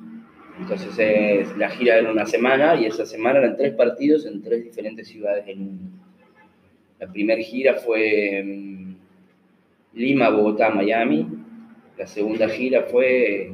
Entonces 0.59 0.95
eh, 0.99 1.47
la 1.57 1.71
gira 1.71 1.97
era 1.97 2.11
una 2.11 2.27
semana 2.27 2.75
y 2.75 2.85
esa 2.85 3.07
semana 3.07 3.39
eran 3.39 3.57
tres 3.57 3.75
partidos 3.75 4.27
en 4.27 4.43
tres 4.43 4.65
diferentes 4.65 5.09
ciudades 5.09 5.47
del 5.47 5.59
mundo. 5.59 5.91
La 7.01 7.11
primera 7.11 7.43
gira 7.43 7.75
fue 7.77 8.45
Lima, 9.95 10.29
Bogotá, 10.29 10.69
Miami. 10.69 11.27
La 11.97 12.07
segunda 12.07 12.47
gira 12.47 12.83
fue 12.83 13.53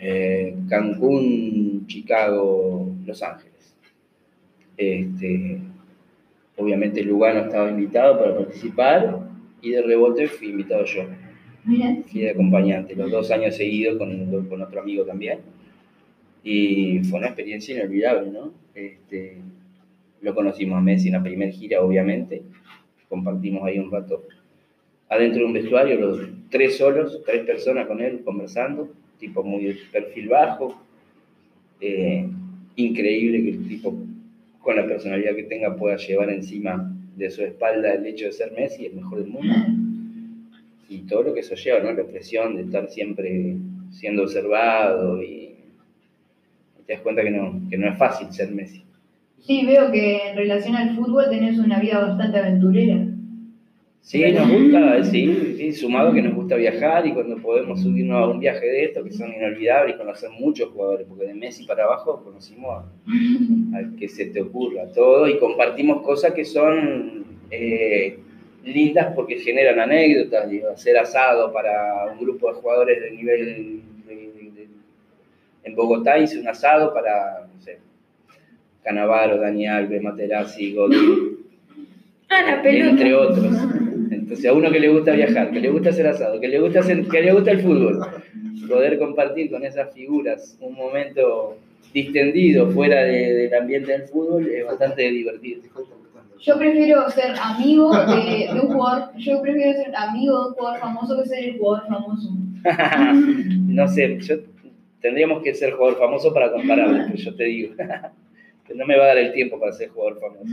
eh, 0.00 0.56
Cancún, 0.68 1.86
Chicago, 1.86 2.92
Los 3.06 3.22
Ángeles. 3.22 3.76
Este, 4.76 5.60
obviamente 6.56 7.04
Lugano 7.04 7.40
estaba 7.40 7.70
invitado 7.70 8.18
para 8.18 8.34
participar 8.34 9.28
y 9.62 9.70
de 9.70 9.82
rebote 9.82 10.26
fui 10.26 10.48
invitado 10.48 10.84
yo. 10.86 11.04
Fui 12.08 12.22
de 12.22 12.30
acompañante, 12.30 12.96
los 12.96 13.12
dos 13.12 13.30
años 13.30 13.54
seguidos 13.54 13.96
con, 13.96 14.48
con 14.48 14.60
otro 14.60 14.80
amigo 14.80 15.04
también. 15.04 15.38
Y 16.42 17.00
fue 17.04 17.20
una 17.20 17.28
experiencia 17.28 17.76
inolvidable, 17.76 18.30
¿no? 18.32 18.52
Este, 18.74 19.36
lo 20.20 20.34
conocimos 20.34 20.78
a 20.78 20.80
Messi 20.80 21.08
en 21.08 21.14
la 21.14 21.22
primera 21.22 21.50
gira, 21.50 21.80
obviamente. 21.80 22.42
Compartimos 23.08 23.64
ahí 23.64 23.78
un 23.78 23.90
rato 23.90 24.22
adentro 25.08 25.40
de 25.40 25.46
un 25.46 25.52
vestuario, 25.52 26.00
los 26.00 26.20
tres 26.50 26.76
solos, 26.76 27.22
tres 27.26 27.44
personas 27.44 27.86
con 27.86 28.00
él 28.00 28.22
conversando, 28.24 28.88
tipo 29.18 29.42
muy 29.42 29.64
de 29.64 29.76
perfil 29.90 30.28
bajo. 30.28 30.80
Eh, 31.80 32.28
increíble 32.76 33.42
que 33.42 33.50
el 33.50 33.68
tipo, 33.68 33.94
con 34.60 34.76
la 34.76 34.86
personalidad 34.86 35.34
que 35.34 35.44
tenga, 35.44 35.76
pueda 35.76 35.96
llevar 35.96 36.30
encima 36.30 36.92
de 37.16 37.30
su 37.30 37.42
espalda 37.42 37.94
el 37.94 38.06
hecho 38.06 38.26
de 38.26 38.32
ser 38.32 38.52
Messi, 38.52 38.86
el 38.86 38.94
mejor 38.94 39.18
del 39.18 39.28
mundo 39.28 39.54
y 40.90 41.02
todo 41.02 41.22
lo 41.22 41.34
que 41.34 41.40
eso 41.40 41.54
lleva, 41.54 41.78
¿no? 41.80 41.92
La 41.92 42.04
presión 42.04 42.56
de 42.56 42.62
estar 42.62 42.88
siempre 42.90 43.56
siendo 43.92 44.24
observado 44.24 45.22
y, 45.22 45.54
te 46.84 46.94
das 46.94 47.02
cuenta 47.02 47.22
que 47.22 47.30
no, 47.30 47.60
que 47.70 47.78
no 47.78 47.88
es 47.88 47.96
fácil 47.96 48.32
ser 48.32 48.50
Messi. 48.50 48.82
Sí, 49.40 49.64
veo 49.66 49.90
que 49.90 50.28
en 50.28 50.36
relación 50.36 50.76
al 50.76 50.94
fútbol 50.94 51.26
tenés 51.30 51.58
una 51.58 51.80
vida 51.80 52.00
bastante 52.00 52.38
aventurera. 52.38 53.06
Sí, 54.02 54.24
nos 54.32 54.50
gusta, 54.50 55.04
sí, 55.04 55.54
sí, 55.56 55.72
sumado 55.72 56.12
que 56.12 56.22
nos 56.22 56.34
gusta 56.34 56.56
viajar 56.56 57.06
y 57.06 57.12
cuando 57.12 57.36
podemos 57.36 57.82
subirnos 57.82 58.16
a 58.16 58.28
un 58.28 58.40
viaje 58.40 58.66
de 58.66 58.84
estos 58.84 59.04
que 59.04 59.12
son 59.12 59.32
inolvidables 59.32 59.94
y 59.94 59.98
conocer 59.98 60.30
muchos 60.30 60.70
jugadores, 60.70 61.06
porque 61.06 61.26
de 61.26 61.34
Messi 61.34 61.64
para 61.64 61.84
abajo 61.84 62.22
conocimos 62.24 62.84
al 63.74 63.94
que 63.96 64.08
se 64.08 64.26
te 64.26 64.40
ocurra 64.40 64.86
todo 64.94 65.28
y 65.28 65.38
compartimos 65.38 66.02
cosas 66.02 66.32
que 66.32 66.44
son 66.44 67.24
eh, 67.50 68.18
lindas 68.64 69.12
porque 69.14 69.36
generan 69.36 69.78
anécdotas, 69.78 70.50
digo, 70.50 70.70
hacer 70.70 70.96
asado 70.96 71.52
para 71.52 72.06
un 72.10 72.18
grupo 72.20 72.48
de 72.48 72.54
jugadores 72.60 73.02
de 73.02 73.10
nivel 73.10 73.82
en 75.62 75.74
Bogotá 75.74 76.18
hice 76.18 76.38
un 76.38 76.48
asado 76.48 76.92
para, 76.92 77.46
no 77.52 77.60
sé, 77.60 77.78
Canavaro, 78.82 79.38
Dani 79.38 79.66
Alves, 79.66 80.02
Materazzi, 80.02 80.74
Godín, 80.74 81.36
Ah, 82.28 82.42
la 82.56 82.62
pelota. 82.62 82.90
entre 82.90 83.14
otros. 83.14 83.46
Entonces, 84.12 84.46
a 84.46 84.52
uno 84.52 84.70
que 84.70 84.78
le 84.80 84.88
gusta 84.88 85.12
viajar, 85.12 85.50
que 85.50 85.60
le 85.60 85.68
gusta 85.70 85.90
hacer 85.90 86.06
asado, 86.06 86.40
que 86.40 86.48
le 86.48 86.60
gusta, 86.60 86.80
hacer- 86.80 87.06
que 87.08 87.22
le 87.22 87.32
gusta 87.32 87.50
el 87.50 87.60
fútbol, 87.60 87.98
poder 88.68 88.98
compartir 88.98 89.50
con 89.50 89.64
esas 89.64 89.92
figuras 89.92 90.56
un 90.60 90.74
momento 90.74 91.56
distendido 91.92 92.70
fuera 92.70 93.02
de- 93.02 93.32
del 93.34 93.54
ambiente 93.54 93.90
del 93.92 94.02
fútbol 94.02 94.46
es 94.46 94.64
bastante 94.64 95.10
divertido. 95.10 95.62
Yo 96.40 96.56
prefiero 96.56 97.10
ser 97.10 97.34
amigo 97.42 97.90
de, 97.92 98.48
de 98.54 98.60
un 98.60 98.68
jugador, 98.72 99.10
yo 99.18 99.42
prefiero 99.42 99.72
ser 99.82 99.94
amigo 99.96 100.40
de 100.40 100.48
un 100.48 100.54
jugador 100.54 100.80
famoso 100.80 101.20
que 101.22 101.28
ser 101.28 101.44
el 101.50 101.58
jugador 101.58 101.88
famoso. 101.88 102.30
no 103.66 103.88
sé, 103.88 104.18
yo 104.20 104.36
tendríamos 105.00 105.42
que 105.42 105.52
ser 105.54 105.72
jugador 105.72 105.98
famoso 105.98 106.32
para 106.32 106.52
compararlo, 106.52 106.98
pero 107.06 107.14
yo 107.18 107.34
te 107.34 107.44
digo, 107.44 107.74
que 108.70 108.76
no 108.76 108.86
me 108.86 108.96
va 108.96 109.04
a 109.04 109.08
dar 109.08 109.18
el 109.18 109.32
tiempo 109.32 109.58
para 109.58 109.72
ser 109.72 109.88
jugador 109.88 110.20
famoso. 110.20 110.44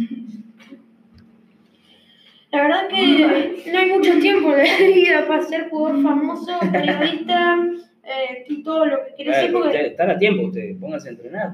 La 2.52 2.62
verdad 2.64 2.88
que 2.88 3.72
no 3.72 3.78
hay 3.78 3.90
mucho 3.92 4.18
tiempo 4.20 4.50
la 4.56 4.64
vida 4.94 5.28
para 5.28 5.44
ser 5.44 5.70
jugador 5.70 6.02
famoso, 6.02 6.60
periodista 6.72 7.58
eh, 8.04 8.46
y 8.48 8.64
todo 8.64 8.86
lo 8.86 9.06
que 9.06 9.14
quieras 9.18 9.42
ser, 9.42 9.52
porque 9.52 9.88
están 9.88 10.10
a 10.10 10.18
tiempo 10.18 10.48
ustedes, 10.48 10.78
pónganse 10.80 11.10
a 11.10 11.12
entrenar. 11.12 11.52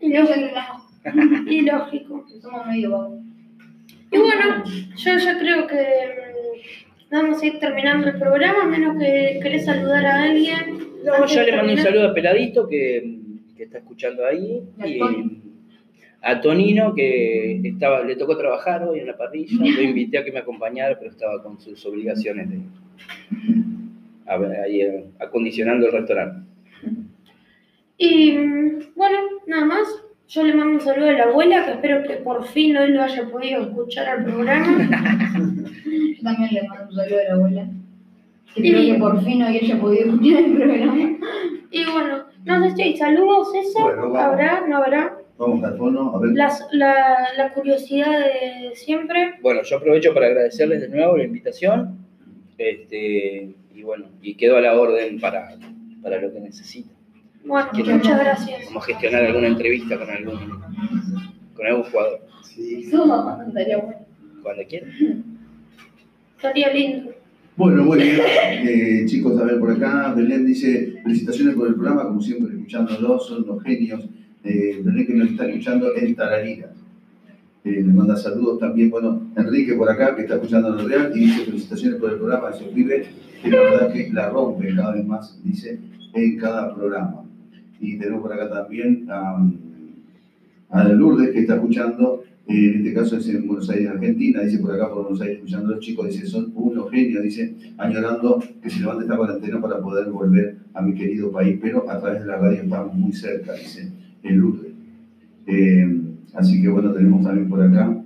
Y 0.00 0.10
la- 0.10 0.82
y 1.46 1.60
lógico. 1.62 2.24
somos 2.40 2.66
medio 2.66 2.90
vagos. 2.92 3.20
Y 4.12 4.18
bueno, 4.18 4.62
yo 4.96 5.18
ya 5.18 5.38
creo 5.38 5.66
que 5.66 5.74
mm, 5.76 7.10
vamos 7.10 7.42
a 7.42 7.46
ir 7.46 7.58
terminando 7.58 8.08
el 8.08 8.18
programa, 8.18 8.62
a 8.62 8.66
menos 8.66 8.98
que 8.98 9.40
querés 9.42 9.64
saludar 9.64 10.06
a 10.06 10.22
alguien. 10.24 10.78
No, 11.04 11.26
yo 11.26 11.40
de 11.40 11.46
le 11.46 11.56
mando 11.56 11.72
un 11.72 11.78
saludo 11.78 12.08
a 12.10 12.14
Peladito 12.14 12.68
que, 12.68 13.18
que 13.56 13.62
está 13.64 13.78
escuchando 13.78 14.24
ahí. 14.26 14.62
Y 14.84 14.88
Y 14.88 15.42
a 16.28 16.40
Tonino 16.40 16.92
que 16.94 17.60
estaba, 17.62 18.02
le 18.02 18.16
tocó 18.16 18.36
trabajar 18.36 18.82
hoy 18.82 18.98
en 18.98 19.06
la 19.06 19.16
parrilla. 19.16 19.56
Lo 19.58 19.82
invité 19.82 20.18
a 20.18 20.24
que 20.24 20.32
me 20.32 20.40
acompañara, 20.40 20.98
pero 20.98 21.10
estaba 21.10 21.42
con 21.42 21.60
sus 21.60 21.84
obligaciones 21.86 22.50
de 22.50 22.58
a 24.26 24.34
ahí, 24.64 24.80
eh, 24.80 25.04
acondicionando 25.20 25.86
el 25.86 25.92
restaurante. 25.92 26.40
Y 27.96 28.36
bueno, 28.94 29.18
nada 29.46 29.64
más. 29.64 29.86
Yo 30.28 30.42
le 30.42 30.54
mando 30.54 30.74
un 30.74 30.80
saludo 30.80 31.10
a 31.10 31.12
la 31.12 31.22
abuela, 31.24 31.64
que 31.64 31.70
espero 31.70 32.02
que 32.02 32.14
por 32.16 32.44
fin 32.48 32.76
hoy 32.76 32.90
lo 32.90 33.00
haya 33.04 33.28
podido 33.30 33.62
escuchar 33.62 34.08
al 34.08 34.24
programa. 34.24 34.76
Yo 34.76 36.22
también 36.24 36.50
le 36.52 36.68
mando 36.68 36.86
un 36.88 36.94
saludo 36.96 37.18
a 37.20 37.28
la 37.28 37.34
abuela. 37.34 37.68
Que 38.52 38.66
Y- 38.66 38.72
creo 38.72 38.94
que 38.94 38.98
por 38.98 39.22
fin 39.24 39.42
hoy 39.44 39.58
haya 39.58 39.78
podido 39.80 40.10
escuchar 40.10 40.42
el 40.42 40.52
programa. 40.56 40.96
Y 41.70 41.84
bueno, 41.84 42.24
no 42.44 42.64
sé 42.64 42.74
si 42.74 42.82
hay 42.82 42.96
saludos, 42.96 43.48
eso. 43.54 43.80
Bueno. 43.82 44.16
¿Habrá? 44.16 44.66
¿No 44.66 44.78
habrá? 44.78 45.15
Vamos 45.38 45.62
al 45.64 45.76
fondo, 45.76 46.16
a 46.16 46.20
ver. 46.20 46.30
Las- 46.34 46.66
la, 46.72 47.28
la 47.36 47.52
curiosidad 47.52 48.10
de 48.20 48.74
siempre. 48.74 49.34
Bueno, 49.42 49.62
yo 49.62 49.76
aprovecho 49.76 50.14
para 50.14 50.26
agradecerles 50.28 50.80
de 50.80 50.88
nuevo 50.88 51.16
la 51.16 51.24
invitación. 51.24 51.98
Este, 52.56 53.54
y 53.74 53.82
bueno, 53.82 54.06
y 54.22 54.34
quedo 54.34 54.56
a 54.56 54.60
la 54.62 54.78
orden 54.80 55.20
para, 55.20 55.50
para 56.02 56.20
lo 56.20 56.32
que 56.32 56.40
necesiten. 56.40 56.92
Bueno, 57.44 57.68
Quiero- 57.72 57.92
muchas 57.96 58.18
gracias. 58.18 58.64
Vamos 58.66 58.82
a 58.84 58.86
gestionar 58.86 59.24
alguna 59.26 59.46
entrevista 59.48 59.98
con 59.98 60.08
algún, 60.10 60.38
con 61.54 61.66
algún 61.66 61.82
jugador, 61.84 62.20
Sí. 62.42 62.80
Estaría 62.84 63.76
bueno. 63.76 63.98
cuando 64.42 64.62
quieran. 64.66 64.90
Estaría 66.36 66.72
lindo. 66.72 67.12
Bueno, 67.56 67.84
muy 67.84 67.98
bien. 67.98 68.16
Eh, 68.20 69.04
chicos, 69.06 69.38
a 69.40 69.44
ver 69.44 69.58
por 69.58 69.70
acá. 69.70 70.12
Belén 70.14 70.46
dice: 70.46 70.94
Felicitaciones 71.02 71.54
por 71.54 71.68
el 71.68 71.74
programa, 71.74 72.04
como 72.04 72.20
siempre, 72.20 72.54
escuchándolos, 72.54 73.26
son 73.28 73.46
los 73.46 73.62
genios. 73.62 74.06
Eh, 74.46 74.80
Belén 74.80 75.06
que 75.06 75.14
nos 75.14 75.30
está 75.30 75.48
escuchando 75.48 75.96
en 75.96 76.14
Tararira. 76.14 76.70
Eh, 77.64 77.82
le 77.82 77.92
manda 77.92 78.14
saludos 78.16 78.60
también. 78.60 78.90
Bueno, 78.90 79.28
Enrique 79.36 79.74
por 79.74 79.90
acá, 79.90 80.14
que 80.14 80.22
está 80.22 80.34
escuchando 80.34 80.72
en 80.72 80.80
el 80.80 80.88
Real, 80.88 81.12
y 81.14 81.26
dice: 81.26 81.44
Felicitaciones 81.46 81.98
por 81.98 82.12
el 82.12 82.18
programa 82.18 82.50
esos 82.50 82.68
pibes, 82.68 83.08
que 83.42 83.50
la 83.50 83.60
verdad 83.60 83.92
que 83.92 84.12
la 84.12 84.30
rompe 84.30 84.72
cada 84.76 84.94
vez 84.94 85.04
más, 85.04 85.40
dice, 85.42 85.80
en 86.14 86.36
cada 86.38 86.72
programa. 86.72 87.24
Y 87.80 87.98
tenemos 87.98 88.22
por 88.22 88.32
acá 88.32 88.48
también 88.48 89.06
a, 89.10 89.44
a 90.70 90.84
Lourdes, 90.84 91.30
que 91.30 91.40
está 91.40 91.56
escuchando 91.56 92.22
eh, 92.48 92.68
en 92.68 92.74
este 92.76 92.94
caso 92.94 93.16
es 93.16 93.28
en 93.28 93.48
Buenos 93.48 93.68
Aires, 93.68 93.90
Argentina, 93.90 94.40
dice 94.42 94.60
por 94.60 94.72
acá 94.72 94.88
por 94.88 95.02
Buenos 95.02 95.20
Aires, 95.20 95.38
escuchando 95.38 95.70
a 95.70 95.70
los 95.72 95.84
chicos, 95.84 96.06
dice, 96.06 96.26
son 96.28 96.52
unos 96.54 96.88
genios, 96.92 97.24
dice, 97.24 97.56
añorando 97.76 98.40
que 98.62 98.70
se 98.70 98.78
levante 98.78 99.02
esta 99.02 99.16
cuarentena 99.16 99.60
para 99.60 99.80
poder 99.80 100.08
volver 100.10 100.58
a 100.72 100.80
mi 100.80 100.94
querido 100.94 101.32
país, 101.32 101.58
pero 101.60 101.90
a 101.90 101.98
través 101.98 102.20
de 102.20 102.26
la 102.26 102.36
radio 102.36 102.62
estamos 102.62 102.94
muy 102.94 103.12
cerca, 103.12 103.52
dice 103.54 104.05
el 104.26 104.36
Lourdes. 104.36 104.72
Eh, 105.46 106.00
así 106.34 106.60
que 106.60 106.68
bueno, 106.68 106.92
tenemos 106.92 107.22
también 107.22 107.48
por 107.48 107.62
acá 107.62 107.96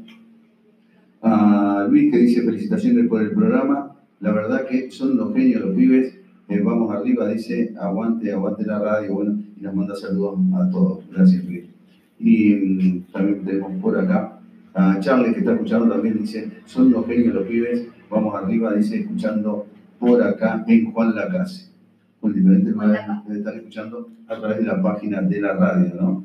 a 1.23 1.87
Luis 1.89 2.11
que 2.11 2.19
dice, 2.19 2.43
felicitaciones 2.43 3.09
por 3.09 3.23
el 3.23 3.33
programa, 3.33 3.97
la 4.21 4.33
verdad 4.33 4.67
que 4.67 4.91
son 4.91 5.17
los 5.17 5.35
genios 5.35 5.63
los 5.63 5.75
pibes, 5.75 6.15
eh, 6.49 6.61
vamos 6.61 6.91
arriba, 6.91 7.29
dice, 7.29 7.75
aguante, 7.79 8.33
aguante 8.33 8.65
la 8.65 8.79
radio, 8.79 9.15
bueno, 9.15 9.39
y 9.57 9.63
nos 9.63 9.75
manda 9.75 9.95
saludos 9.95 10.39
a 10.55 10.71
todos, 10.71 11.05
gracias 11.13 11.45
Luis. 11.45 11.65
Y 12.19 12.55
mm, 12.55 13.13
también 13.13 13.45
tenemos 13.45 13.73
por 13.81 13.99
acá 13.99 14.41
a 14.75 14.99
Charles 15.01 15.33
que 15.35 15.41
está 15.41 15.53
escuchando 15.53 15.93
también, 15.93 16.19
dice, 16.19 16.51
son 16.65 16.91
los 16.91 17.07
genios 17.07 17.35
los 17.35 17.47
pibes, 17.47 17.87
vamos 18.11 18.35
arriba, 18.35 18.75
dice, 18.75 19.01
escuchando 19.01 19.67
por 19.99 20.23
acá 20.23 20.65
en 20.67 20.91
Juan 20.93 21.15
Lacase. 21.15 21.70
Con 22.21 22.33
diferentes 22.35 22.75
maneras 22.75 23.27
de 23.27 23.39
estar 23.39 23.55
escuchando 23.55 24.09
a 24.29 24.39
través 24.39 24.59
de 24.59 24.65
la 24.65 24.83
página 24.83 25.23
de 25.23 25.41
la 25.41 25.55
radio, 25.55 25.95
¿no? 25.99 26.25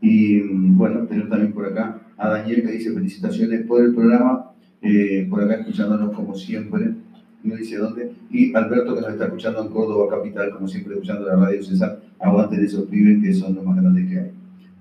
Y 0.00 0.40
mm, 0.40 0.76
bueno, 0.76 1.06
tenemos 1.06 1.30
también 1.30 1.52
por 1.52 1.66
acá 1.66 2.00
a 2.16 2.28
Daniel 2.28 2.62
que 2.62 2.72
dice 2.72 2.92
felicitaciones 2.92 3.66
por 3.66 3.82
el 3.82 3.94
programa, 3.94 4.52
eh, 4.82 5.26
por 5.28 5.42
acá 5.42 5.54
escuchándonos 5.54 6.14
como 6.14 6.34
siempre, 6.34 6.94
no 7.42 7.56
dice 7.56 7.76
dónde, 7.76 8.12
y 8.30 8.54
Alberto 8.54 8.94
que 8.94 9.00
nos 9.02 9.10
está 9.10 9.26
escuchando 9.26 9.62
en 9.62 9.68
Córdoba 9.68 10.16
Capital, 10.16 10.50
como 10.50 10.66
siempre 10.66 10.94
escuchando 10.94 11.26
la 11.26 11.36
radio 11.36 11.62
César, 11.62 12.00
aguanten 12.18 12.64
esos 12.64 12.88
pibes 12.88 13.22
que 13.22 13.34
son 13.34 13.54
los 13.54 13.64
más 13.64 13.76
grandes 13.76 14.10
que 14.10 14.18
hay. 14.18 14.30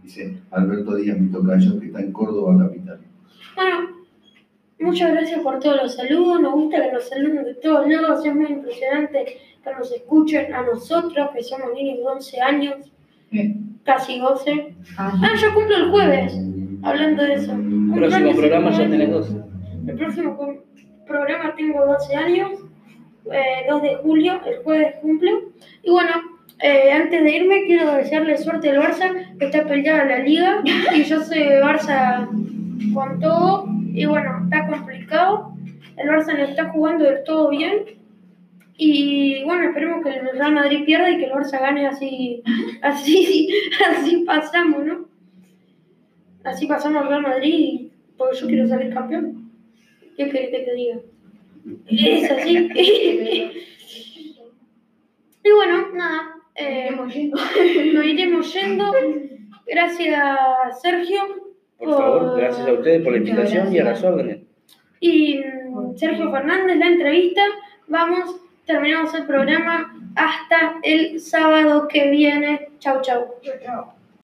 Dice 0.04 0.38
Alberto 0.52 0.96
Díaz, 0.96 1.20
mi 1.20 1.30
tocayo, 1.30 1.80
que 1.80 1.88
está 1.88 2.02
en 2.02 2.12
Córdoba 2.12 2.66
Capital. 2.66 3.00
Bueno, 3.56 4.03
Muchas 4.84 5.12
gracias 5.12 5.40
por 5.42 5.60
todos 5.60 5.78
los 5.84 5.96
saludos. 5.96 6.42
Nos 6.42 6.54
gusta 6.54 6.82
que 6.82 6.92
nos 6.92 7.08
saluden 7.08 7.44
de 7.46 7.54
todos 7.56 7.88
lados. 7.88 8.26
Es 8.26 8.36
muy 8.36 8.48
impresionante 8.48 9.26
que 9.64 9.72
nos 9.78 9.92
escuchen 9.92 10.54
a 10.54 10.62
nosotros, 10.64 11.30
que 11.34 11.42
somos 11.44 11.74
niños 11.74 11.98
de 12.00 12.04
11 12.06 12.42
años, 12.42 12.76
casi 13.86 14.20
12. 14.20 14.76
Ah, 14.98 15.14
Ah, 15.24 15.30
yo 15.42 15.54
cumplo 15.54 15.76
el 15.78 15.90
jueves, 15.90 16.34
hablando 16.84 17.24
de 17.24 17.34
eso. 17.36 17.52
Un 17.54 17.94
Próximo 17.96 18.32
programa 18.36 18.72
ya 18.72 18.90
tenés 18.90 19.08
años. 19.10 19.34
dos. 19.34 19.46
El 19.88 19.96
próximo 19.96 20.38
programa 21.08 21.54
tengo 21.56 21.86
12 21.86 22.16
años, 22.16 22.52
eh, 23.32 23.66
2 23.70 23.82
de 23.82 23.96
julio, 24.04 24.42
el 24.46 24.64
jueves 24.64 24.96
cumplo. 25.02 25.32
Y 25.84 25.92
bueno, 25.92 26.12
eh, 26.60 26.92
antes 26.92 27.24
de 27.24 27.32
irme 27.38 27.64
quiero 27.68 27.94
desearle 27.94 28.38
suerte 28.38 28.70
al 28.70 28.78
Barça, 28.78 29.38
que 29.38 29.46
está 29.46 29.66
peleada 29.66 30.06
la 30.06 30.20
liga. 30.20 30.62
Y 30.96 31.04
yo 31.04 31.22
soy 31.24 31.40
de 31.40 31.62
Barça 31.62 32.28
con 32.94 33.20
todo. 33.20 33.66
Y 33.94 34.06
bueno, 34.08 34.42
está 34.44 34.66
complicado. 34.68 35.54
El 35.98 36.10
Barça 36.10 36.36
no 36.36 36.44
está 36.46 36.70
jugando 36.70 37.06
del 37.06 37.24
todo 37.24 37.50
bien. 37.50 37.86
Y 38.76 39.44
bueno, 39.44 39.66
esperemos 39.70 40.04
que 40.04 40.10
el 40.10 40.32
Real 40.32 40.52
Madrid 40.54 40.84
pierda 40.84 41.12
y 41.12 41.20
que 41.20 41.26
el 41.26 41.32
Barça 41.32 41.60
gane 41.60 41.86
así, 41.86 42.42
así, 42.82 43.50
así 43.88 44.24
pasamos, 44.26 44.84
¿no? 44.84 45.06
Así 46.44 46.66
pasamos 46.66 47.04
al 47.04 47.10
Real 47.10 47.22
Madrid, 47.22 47.92
porque 48.18 48.38
yo 48.38 48.48
quiero 48.48 48.68
salir 48.68 48.92
campeón. 48.92 49.52
¿Qué 50.18 50.30
querés 50.30 50.50
que 50.50 50.60
te 50.60 50.74
diga? 50.74 50.98
Es 51.86 52.32
así. 52.32 52.70
y 55.44 55.52
bueno, 55.56 55.90
nada. 55.94 56.36
eh, 56.56 56.90
nos 56.96 57.16
iremos 58.06 58.54
yendo. 58.54 58.92
Gracias, 59.68 60.82
Sergio. 60.82 61.43
Por 61.84 61.98
favor, 61.98 62.38
gracias 62.38 62.68
a 62.68 62.74
ustedes 62.74 63.02
por 63.02 63.12
la 63.12 63.18
invitación 63.18 63.74
y 63.74 63.80
a 63.80 63.84
las 63.84 64.04
órdenes. 64.04 64.40
Y 65.00 65.40
mm, 65.40 65.98
Sergio 65.98 66.32
Fernández, 66.32 66.78
la 66.78 66.88
entrevista. 66.88 67.42
Vamos, 67.88 68.38
terminamos 68.66 69.14
el 69.14 69.26
programa 69.26 69.94
hasta 70.16 70.76
el 70.84 71.20
sábado 71.20 71.88
que 71.88 72.10
viene. 72.10 72.70
Chau, 72.80 73.02
chau. 73.02 73.36
Chao. 73.64 73.94